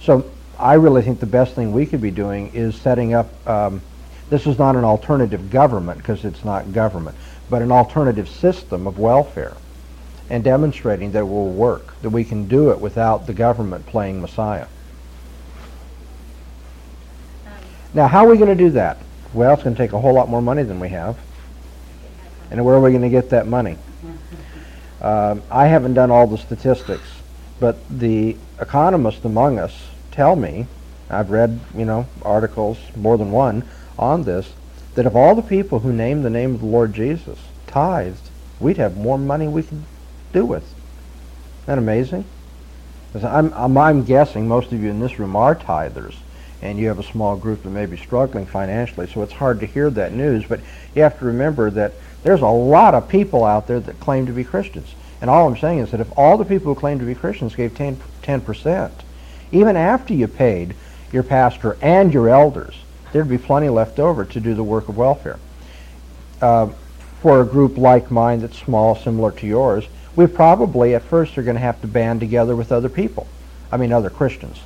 [0.00, 3.80] So I really think the best thing we could be doing is setting up, um,
[4.30, 7.16] this is not an alternative government because it's not government,
[7.48, 9.56] but an alternative system of welfare
[10.28, 14.20] and demonstrating that it will work, that we can do it without the government playing
[14.20, 14.66] Messiah.
[17.46, 17.52] Um,
[17.94, 18.98] Now, how are we going to do that?
[19.32, 21.18] Well, it's going to take a whole lot more money than we have.
[22.50, 23.76] And where are we going to get that money?
[25.00, 27.08] Um, I haven't done all the statistics,
[27.60, 30.66] but the economists among us tell me,
[31.10, 33.64] I've read, you know, articles, more than one,
[33.98, 34.52] on this,
[34.94, 38.78] that if all the people who named the name of the Lord Jesus tithed, we'd
[38.78, 39.82] have more money we could
[40.32, 40.62] do with.
[40.62, 42.24] Isn't that amazing?
[43.14, 46.14] I'm, I'm, I'm guessing most of you in this room are tithers
[46.62, 49.66] and you have a small group that may be struggling financially, so it's hard to
[49.66, 50.44] hear that news.
[50.46, 50.60] But
[50.94, 51.92] you have to remember that
[52.22, 54.94] there's a lot of people out there that claim to be Christians.
[55.20, 57.54] And all I'm saying is that if all the people who claim to be Christians
[57.54, 58.90] gave 10, 10%,
[59.52, 60.74] even after you paid
[61.12, 62.76] your pastor and your elders,
[63.12, 65.38] there'd be plenty left over to do the work of welfare.
[66.40, 66.68] Uh,
[67.22, 71.42] for a group like mine that's small, similar to yours, we probably at first are
[71.42, 73.26] going to have to band together with other people.
[73.70, 74.60] I mean, other Christians.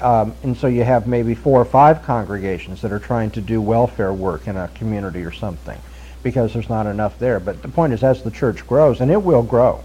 [0.00, 3.60] Um, and so you have maybe four or five congregations that are trying to do
[3.60, 5.80] welfare work in a community or something
[6.22, 7.40] because there's not enough there.
[7.40, 9.84] But the point is, as the church grows, and it will grow,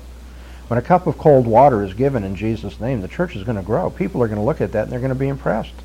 [0.68, 3.58] when a cup of cold water is given in Jesus' name, the church is going
[3.58, 3.90] to grow.
[3.90, 5.76] People are going to look at that and they're going to be impressed.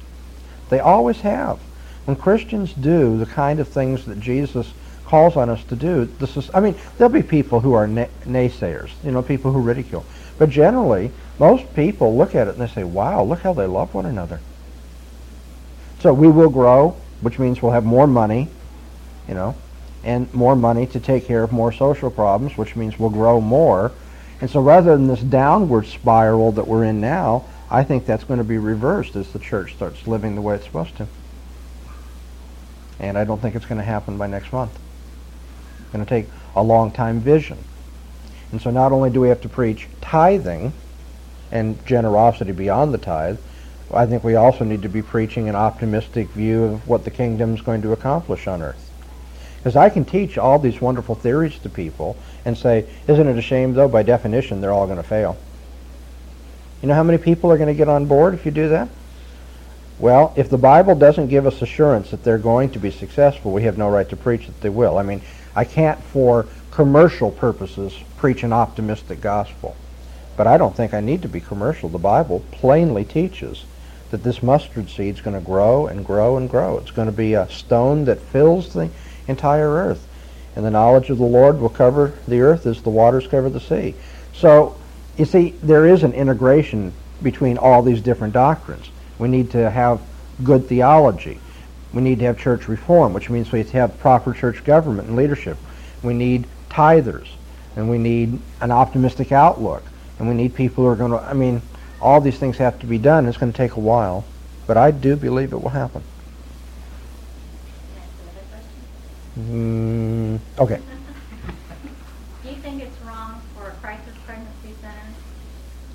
[0.69, 1.59] They always have.
[2.05, 4.73] When Christians do the kind of things that Jesus
[5.05, 8.07] calls on us to do, this is, I mean, there'll be people who are na-
[8.25, 10.07] naysayers, you know, people who ridicule.
[10.39, 13.95] But generally, most people look at it and they say, wow, look how they love
[13.95, 14.41] one another.
[16.01, 18.49] So we will grow, which means we'll have more money,
[19.29, 19.55] you know,
[20.05, 23.93] and more money to take care of more social problems, which means we'll grow more.
[24.41, 28.39] And so rather than this downward spiral that we're in now, I think that's going
[28.39, 31.07] to be reversed as the church starts living the way it's supposed to.
[33.01, 34.77] And I don't think it's going to happen by next month.
[35.81, 36.27] It's going to take
[36.57, 37.59] a long time vision.
[38.51, 40.73] And so not only do we have to preach tithing
[41.51, 43.39] and generosity beyond the tithe,
[43.93, 47.55] I think we also need to be preaching an optimistic view of what the kingdom
[47.55, 48.91] is going to accomplish on earth.
[49.57, 53.43] Because I can teach all these wonderful theories to people and say, isn't it a
[53.43, 55.37] shame though, by definition, they're all going to fail.
[56.83, 58.89] You know how many people are going to get on board if you do that?
[59.99, 63.65] Well, if the Bible doesn't give us assurance that they're going to be successful, we
[63.65, 64.97] have no right to preach that they will.
[64.97, 65.23] I mean,
[65.57, 69.75] I can't, for commercial purposes, preach an optimistic gospel.
[70.39, 71.89] But I don't think I need to be commercial.
[71.89, 73.65] The Bible plainly teaches
[74.13, 76.79] that this mustard seed is going to grow and grow and grow.
[76.79, 78.89] It's going to be a stone that fills the
[79.27, 80.07] entire earth.
[80.55, 83.59] And the knowledge of the Lord will cover the earth as the waters cover the
[83.59, 83.97] sea.
[84.33, 84.77] So,
[85.17, 88.91] you see, there is an integration between all these different doctrines.
[89.19, 90.01] We need to have
[90.45, 91.41] good theology.
[91.93, 95.09] We need to have church reform, which means we have to have proper church government
[95.09, 95.59] and leadership.
[96.05, 97.27] We need tithers,
[97.75, 99.83] and we need an optimistic outlook,
[100.19, 101.63] and we need people who are going to, I mean,
[102.01, 103.27] all these things have to be done.
[103.27, 104.25] It's going to take a while,
[104.67, 106.03] but I do believe it will happen.
[109.39, 110.81] Mm, okay.
[112.43, 115.15] Do you think it's wrong for a crisis pregnancy center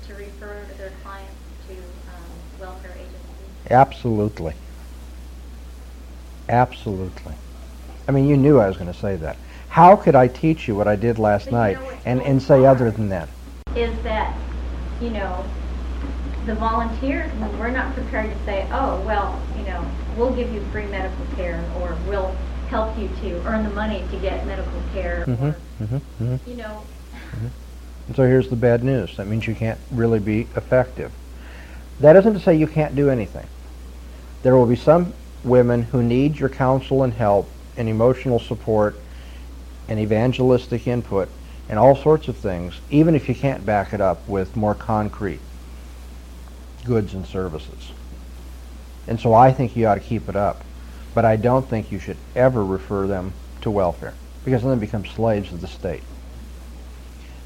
[0.06, 1.32] to refer their clients
[1.68, 3.70] to um, welfare agencies?
[3.70, 4.54] Absolutely.
[6.48, 7.34] Absolutely.
[8.08, 9.36] I mean, you knew I was going to say that.
[9.68, 12.42] How could I teach you what I did last But you night know and, and
[12.42, 13.28] say other than that?
[13.76, 14.36] Is that,
[15.00, 15.44] you know,
[16.46, 19.84] the volunteers, we're not prepared to say, oh, well, you know,
[20.16, 22.34] we'll give you free medical care, or we'll
[22.68, 26.56] help you to earn the money to get medical care, hmm or, hmm hmm you
[26.56, 26.82] know,
[28.06, 29.16] And so here's the bad news.
[29.16, 31.10] That means you can't really be effective.
[32.00, 33.46] That isn't to say you can't do anything.
[34.42, 38.96] There will be some women who need your counsel and help and emotional support
[39.88, 41.28] and evangelistic input
[41.68, 45.40] and all sorts of things, even if you can't back it up with more concrete
[46.84, 47.92] goods and services.
[49.06, 50.64] And so I think you ought to keep it up.
[51.14, 55.06] But I don't think you should ever refer them to welfare because then they become
[55.06, 56.02] slaves of the state.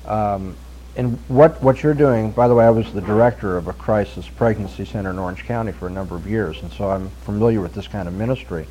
[0.06, 0.56] Um,
[0.96, 4.26] and what, what you're doing, by the way, I was the director of a crisis
[4.26, 7.74] pregnancy center in Orange County for a number of years, and so I'm familiar with
[7.74, 8.66] this kind of ministry.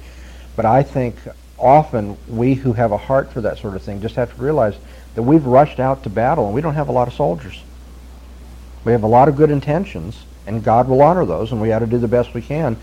[0.55, 1.15] But I think
[1.59, 4.76] often we who have a heart for that sort of thing just have to realize
[5.18, 7.64] that we've rushed out to battle and we don't have a lot of soldiers.
[8.85, 11.80] We have a lot of good intentions, and God will honor those, and we ought
[11.80, 12.77] to do the best we can.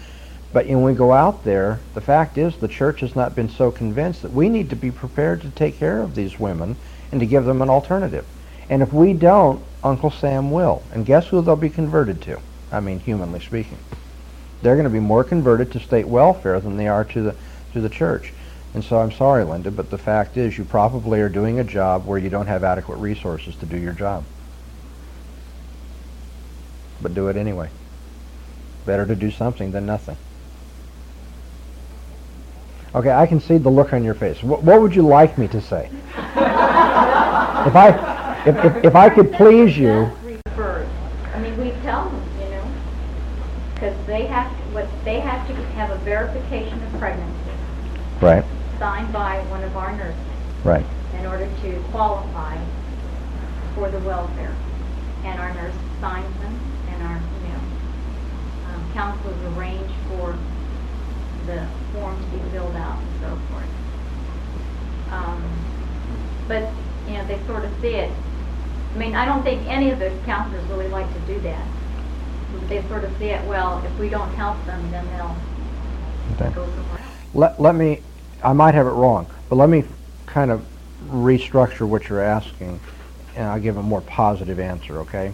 [0.52, 3.70] But when we go out there, the fact is the church has not been so
[3.70, 6.74] convinced that we need to be prepared to take care of these women
[7.12, 8.26] and to give them an alternative.
[8.68, 10.82] And if we don't, Uncle Sam will.
[10.92, 12.40] And guess who they'll be converted to?
[12.72, 13.78] I mean, humanly speaking.
[14.60, 17.36] They're going to be more converted to state welfare than they are to the,
[17.74, 18.32] to the church.
[18.74, 22.06] And so I'm sorry, Linda, but the fact is you probably are doing a job
[22.06, 24.24] where you don't have adequate resources to do your job.
[27.00, 27.70] But do it anyway.
[28.84, 30.16] Better to do something than nothing.
[32.94, 34.42] Okay, I can see the look on your face.
[34.42, 35.88] What, what would you like me to say?
[36.16, 36.26] if
[37.76, 40.10] I, if, if, if I could please you.
[40.56, 42.64] I mean, we tell them, you know,
[43.74, 47.44] because they have, what, they have to have a verification of pregnancy
[48.24, 48.44] right,
[48.78, 50.20] signed by one of our nurses
[50.62, 50.86] right,
[51.18, 52.56] in order to qualify
[53.74, 54.56] for the welfare.
[55.24, 57.60] And our nurse signs them, and our, you know,
[58.66, 60.38] um, counselors arrange for
[61.46, 63.68] the form to be filled out and so forth.
[65.10, 65.66] Um,
[66.46, 66.74] but,
[67.06, 68.12] you know, they sort of see it.
[68.94, 71.66] I mean, I don't think any of the counselors really like to do that.
[72.68, 75.36] They sort of see it, well, if we don't help them, then they'll
[76.32, 76.54] Okay.
[76.54, 77.14] go somewhere else.
[77.34, 78.02] Let, let me,
[78.44, 79.84] I might have it wrong, but let me
[80.26, 80.64] kind of
[81.08, 82.78] restructure what you're asking,
[83.36, 85.32] and I'll give a more positive answer, okay?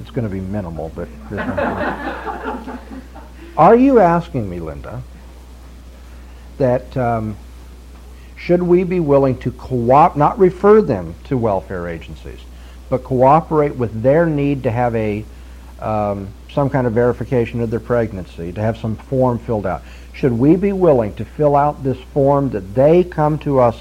[0.00, 1.08] It's going to be minimal, but
[3.56, 5.02] Are you asking me, Linda,
[6.58, 7.36] that um,
[8.36, 12.40] should we be willing to co-op, not refer them to welfare agencies,
[12.88, 15.24] but cooperate with their need to have a
[15.80, 19.82] um, some kind of verification of their pregnancy, to have some form filled out.
[20.16, 23.76] Should we be willing to fill out this form that they come to us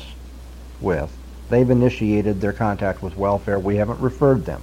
[0.82, 1.10] with?
[1.49, 3.57] They've initiated their contact with welfare.
[3.57, 4.62] We haven't referred them.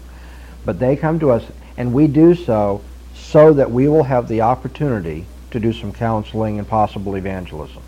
[0.64, 1.44] But they come to us,
[1.76, 2.82] and we do so
[3.14, 7.82] so that we will have the opportunity to do some counseling and possible evangelism.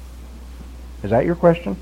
[1.03, 1.77] Is that your question?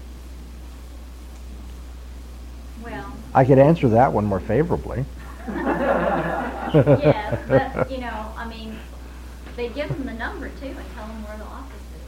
[2.83, 5.05] Well, I could answer that one more favorably.
[5.49, 8.77] yes, but, you know, I mean,
[9.57, 12.03] they give them the number too and tell them where the office is.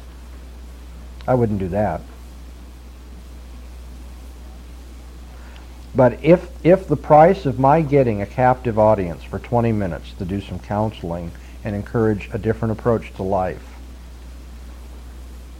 [1.26, 2.00] I wouldn't do that.
[5.94, 10.24] But if, if the price of my getting a captive audience for 20 minutes to
[10.24, 11.30] do some counseling
[11.62, 13.64] and encourage a different approach to life,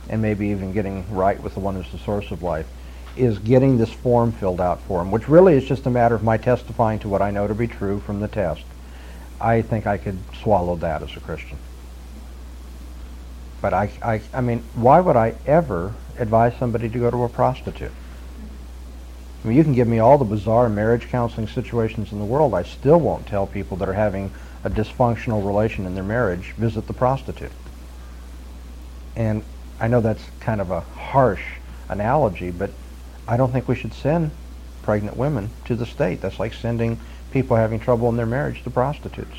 [0.08, 2.66] and maybe even getting right with the one who's the source of life,
[3.16, 6.24] is getting this form filled out for them, which really is just a matter of
[6.24, 8.64] my testifying to what I know to be true from the test.
[9.40, 11.58] I think I could swallow that as a Christian.
[13.64, 17.30] But I, I, I mean, why would I ever advise somebody to go to a
[17.30, 17.92] prostitute?
[19.42, 22.52] I mean, you can give me all the bizarre marriage counseling situations in the world.
[22.52, 24.30] I still won't tell people that are having
[24.64, 27.52] a dysfunctional relation in their marriage, visit the prostitute.
[29.16, 29.42] And
[29.80, 31.54] I know that's kind of a harsh
[31.88, 32.68] analogy, but
[33.26, 34.30] I don't think we should send
[34.82, 36.20] pregnant women to the state.
[36.20, 37.00] That's like sending
[37.30, 39.38] people having trouble in their marriage to prostitutes.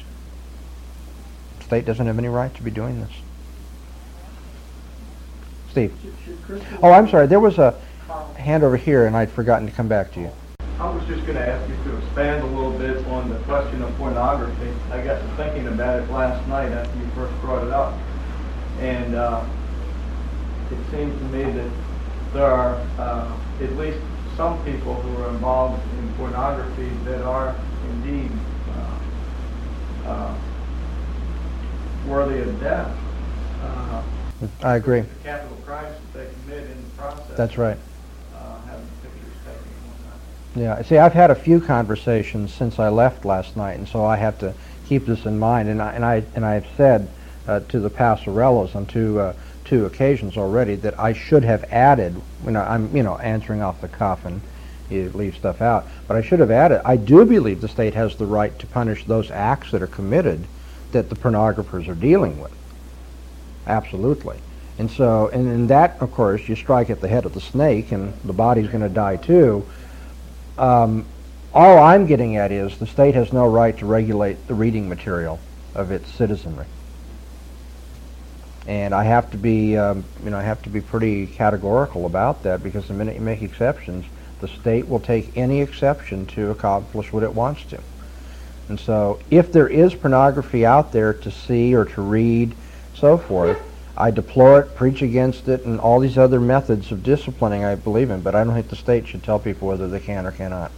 [1.59, 3.11] The state doesn't have any right to be doing this.
[5.75, 5.93] Steve.
[6.81, 7.27] Oh, I'm sorry.
[7.27, 7.77] There was a
[8.37, 10.31] hand over here, and I'd forgotten to come back to you.
[10.79, 13.81] I was just going to ask you to expand a little bit on the question
[13.81, 14.71] of pornography.
[14.89, 17.93] I got to thinking about it last night after you first brought it up.
[18.79, 19.43] And uh,
[20.71, 21.71] it seems to me that
[22.31, 23.99] there are uh, at least
[24.37, 27.53] some people who are involved in pornography that are
[27.89, 28.31] indeed
[30.05, 30.35] uh, uh,
[32.07, 32.95] worthy of death.
[34.61, 35.01] I agree.
[35.01, 37.37] The capital crimes that they commit in the process.
[37.37, 37.77] That's right.
[38.33, 40.79] Uh, having pictures taken and whatnot.
[40.79, 44.17] Yeah, see, I've had a few conversations since I left last night, and so I
[44.17, 44.53] have to
[44.87, 45.69] keep this in mind.
[45.69, 47.09] And I and I and I've said
[47.47, 49.33] uh, to the Passarellos on two uh,
[49.63, 52.21] two occasions already that I should have added.
[52.43, 54.41] You know, I'm you know answering off the cuff and
[54.89, 56.81] you leave stuff out, but I should have added.
[56.85, 60.45] I do believe the state has the right to punish those acts that are committed
[60.91, 62.51] that the pornographers are dealing with.
[63.67, 64.37] Absolutely.
[64.77, 67.91] And so, and in that, of course, you strike at the head of the snake,
[67.91, 69.65] and the body's going to die too.
[70.57, 71.05] Um,
[71.53, 75.39] all I'm getting at is the state has no right to regulate the reading material
[75.73, 76.65] of its citizenry.
[78.67, 82.43] And I have to be, um, you know, I have to be pretty categorical about
[82.43, 84.05] that because the minute you make exceptions,
[84.41, 87.79] the state will take any exception to accomplish what it wants to.
[88.67, 92.55] And so, if there is pornography out there to see or to read,
[92.95, 93.61] so forth,
[93.97, 98.09] I deplore it, preach against it, and all these other methods of disciplining I believe
[98.09, 100.71] in, but I don't think the state should tell people whether they can or cannot.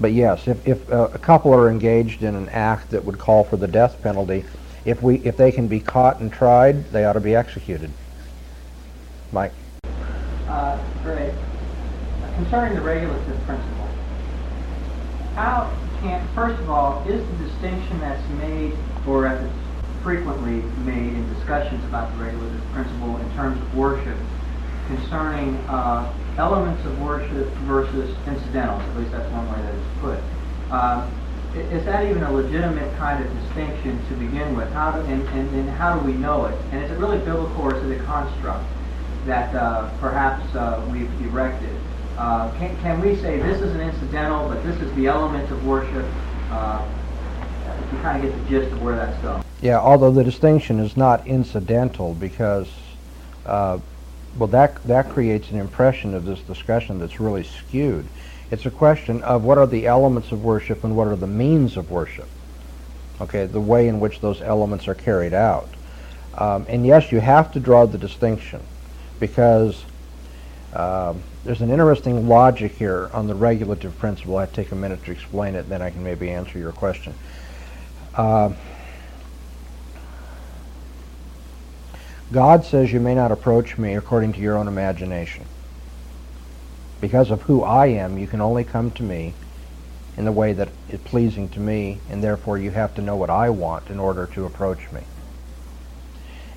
[0.00, 3.44] But yes, if, if uh, a couple are engaged in an act that would call
[3.44, 4.44] for the death penalty,
[4.84, 7.90] if we if they can be caught and tried, they ought to be executed.
[9.30, 9.52] Mike.
[10.48, 11.32] Uh, Great.
[12.34, 13.88] Concerning the regulative principle,
[15.36, 18.74] how can, first of all, is the distinction that's made,
[19.06, 19.61] or if it's
[20.02, 24.16] frequently made in discussions about the regulative principle in terms of worship,
[24.88, 30.18] concerning uh, elements of worship versus incidentals, at least that's one way that it's put.
[30.70, 31.08] I-
[31.54, 34.72] is that even a legitimate kind of distinction to begin with?
[34.72, 36.58] How do, and, and, and how do we know it?
[36.72, 38.64] And is it really biblical or is it a construct
[39.26, 41.76] that uh, perhaps uh, we've erected?
[42.16, 45.62] Uh, can, can we say this is an incidental, but this is the element of
[45.66, 46.06] worship?
[46.50, 46.82] Uh,
[47.92, 49.41] you kind of get the gist of where that's going.
[49.62, 52.68] Yeah, although the distinction is not incidental because,
[53.46, 53.78] uh,
[54.36, 58.04] well, that, that creates an impression of this discussion that's really skewed.
[58.50, 61.76] It's a question of what are the elements of worship and what are the means
[61.76, 62.26] of worship.
[63.20, 65.68] Okay, the way in which those elements are carried out.
[66.36, 68.60] Um, and yes, you have to draw the distinction
[69.20, 69.84] because
[70.74, 74.38] um, there's an interesting logic here on the regulative principle.
[74.38, 77.14] I take a minute to explain it, then I can maybe answer your question.
[78.14, 78.52] Uh,
[82.32, 85.44] God says you may not approach me according to your own imagination.
[87.00, 89.34] Because of who I am, you can only come to me
[90.16, 93.28] in the way that is pleasing to me, and therefore you have to know what
[93.28, 95.02] I want in order to approach me.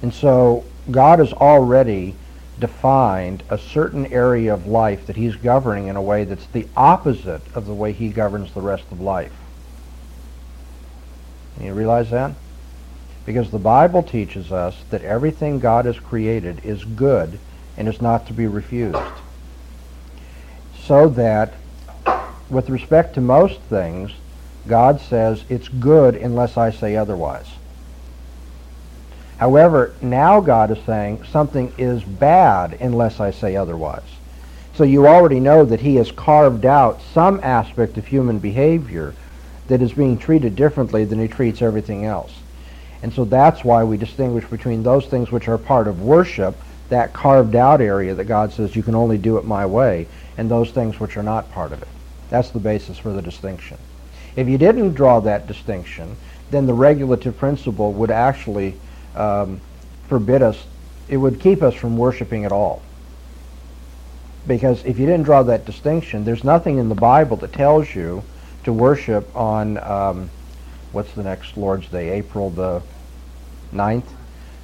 [0.02, 2.16] And so God has already
[2.58, 7.42] defined a certain area of life that he's governing in a way that's the opposite
[7.54, 9.34] of the way he governs the rest of life.
[11.60, 12.34] You realize that?
[13.26, 17.40] Because the Bible teaches us that everything God has created is good
[17.76, 18.98] and is not to be refused.
[20.84, 21.54] So that,
[22.50, 24.12] with respect to most things,
[24.68, 27.48] God says it's good unless I say otherwise.
[29.38, 34.08] However, now God is saying something is bad unless I say otherwise.
[34.76, 39.14] So you already know that he has carved out some aspect of human behavior
[39.68, 42.32] that is being treated differently than he treats everything else.
[43.06, 46.56] And so that's why we distinguish between those things which are part of worship,
[46.90, 50.07] that carved out area that God says you can only do it my way,
[50.38, 51.88] and those things which are not part of it.
[52.32, 53.77] That's the basis for the distinction.
[54.36, 56.18] If you didn't draw that distinction,
[56.49, 58.73] then the regulative principle would actually
[59.15, 59.61] um,
[60.07, 60.65] forbid us,
[61.07, 62.82] it would keep us from worshiping at all.
[64.48, 68.23] Because if you didn't draw that distinction, there's nothing in the Bible that tells you
[68.64, 70.32] to worship on, um,
[70.91, 72.82] what's the next Lord's Day, April the
[73.74, 74.08] 9th?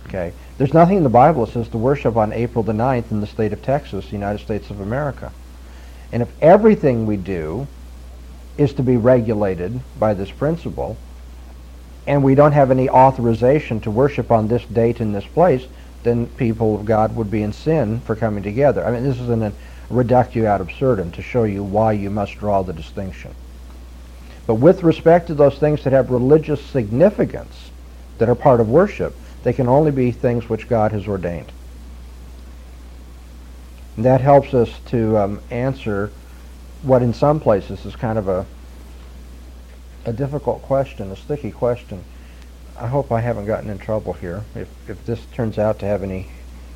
[0.07, 0.34] Okay.
[0.57, 3.28] There's nothing in the Bible that says to worship on April the 9th in the
[3.28, 5.32] state of Texas, the United States of America.
[6.11, 7.68] And if everything we do
[8.57, 10.98] is to be regulated by this principle,
[12.06, 15.65] and we don't have any authorization to worship on this date in this place,
[16.03, 18.86] then people of God would be in sin for coming together.
[18.86, 19.53] I mean, this is an
[19.90, 23.34] reductio ad absurdum to show you why you must draw the distinction.
[24.48, 27.72] But with respect to those things that have religious significance,
[28.22, 31.52] that are part of worship, they can only be things which God has ordained.
[33.95, 36.11] And that helps us to um, answer
[36.84, 38.45] what in some places is kind of a
[40.06, 42.03] a difficult question, a sticky question.
[42.80, 44.43] I hope I haven't gotten in trouble here.
[44.53, 46.27] If, if this turns out to have any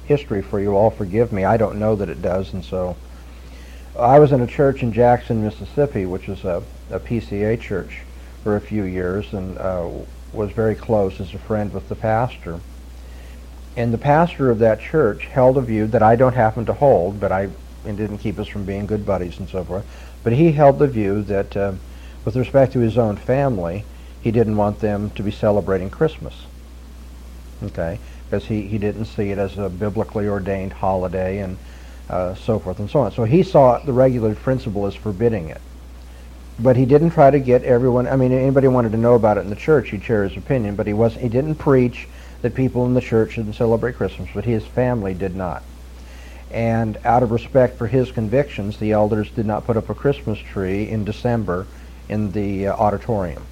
[0.05, 1.45] history for you all, forgive me.
[1.45, 2.97] I don't know that it does, and so
[3.99, 8.01] I was in a church in Jackson, Mississippi, which is a, a PCA church
[8.43, 9.89] for a few years, and uh,
[10.35, 12.59] was very close as a friend with the pastor.
[13.77, 17.19] And the pastor of that church held a view that I don't happen to hold,
[17.19, 17.49] but I
[17.85, 19.85] it didn't keep us from being good buddies and so forth.
[20.23, 21.55] But he held the view that.
[21.55, 21.73] Uh,
[22.25, 23.85] with respect to his own family,
[24.19, 26.33] he didn't want them to be celebrating Christmas.
[27.63, 27.99] Okay?
[28.25, 31.57] Because he, he didn't see it as a biblically ordained holiday and
[32.09, 33.11] uh, so forth and so on.
[33.11, 35.61] So he saw the regulative principle as forbidding it.
[36.57, 39.41] But he didn't try to get everyone, I mean, anybody wanted to know about it
[39.41, 42.07] in the church, he'd share his opinion, but he, wasn't, he didn't preach
[42.41, 45.63] that people in the church shouldn't celebrate Christmas, but his family did not.
[46.51, 50.39] And out of respect for his convictions, the elders did not put up a Christmas
[50.39, 51.67] tree in December
[52.07, 53.43] in the uh, auditorium.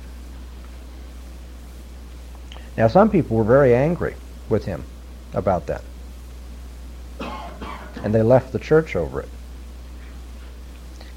[2.77, 4.15] Now, some people were very angry
[4.47, 4.83] with him
[5.33, 5.83] about that.
[8.03, 9.29] And they left the church over it.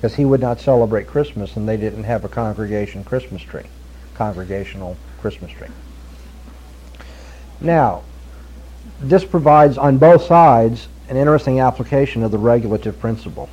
[0.07, 3.65] Because he would not celebrate Christmas and they didn't have a congregation Christmas tree,
[4.15, 5.67] congregational Christmas tree.
[7.61, 8.05] Now,
[9.01, 13.49] this provides on both sides an interesting application of the regulative principle.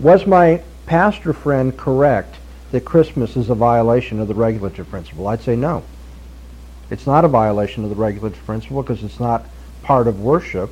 [0.00, 2.36] Was my pastor friend correct
[2.70, 5.28] that Christmas is a violation of the regulative principle?
[5.28, 5.82] I'd say no.
[6.88, 9.44] It's not a violation of the regulative principle because it's not
[9.82, 10.70] part of worship,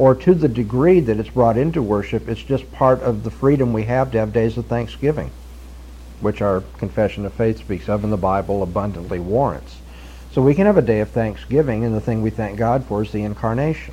[0.00, 3.70] or to the degree that it's brought into worship, it's just part of the freedom
[3.70, 5.30] we have to have days of thanksgiving,
[6.22, 9.76] which our confession of faith speaks of and the Bible abundantly warrants.
[10.32, 13.02] So we can have a day of thanksgiving, and the thing we thank God for
[13.02, 13.92] is the incarnation.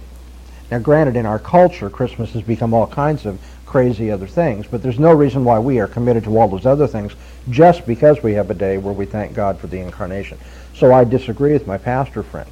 [0.71, 4.81] Now, granted, in our culture, Christmas has become all kinds of crazy other things, but
[4.81, 7.15] there's no reason why we are committed to all those other things
[7.49, 10.37] just because we have a day where we thank God for the incarnation.
[10.73, 12.49] So I disagree with my pastor friend.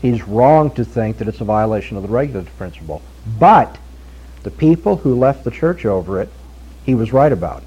[0.00, 3.02] He's wrong to think that it's a violation of the regulative principle.
[3.38, 3.78] But
[4.42, 6.32] the people who left the church over it,
[6.84, 7.62] he was right about.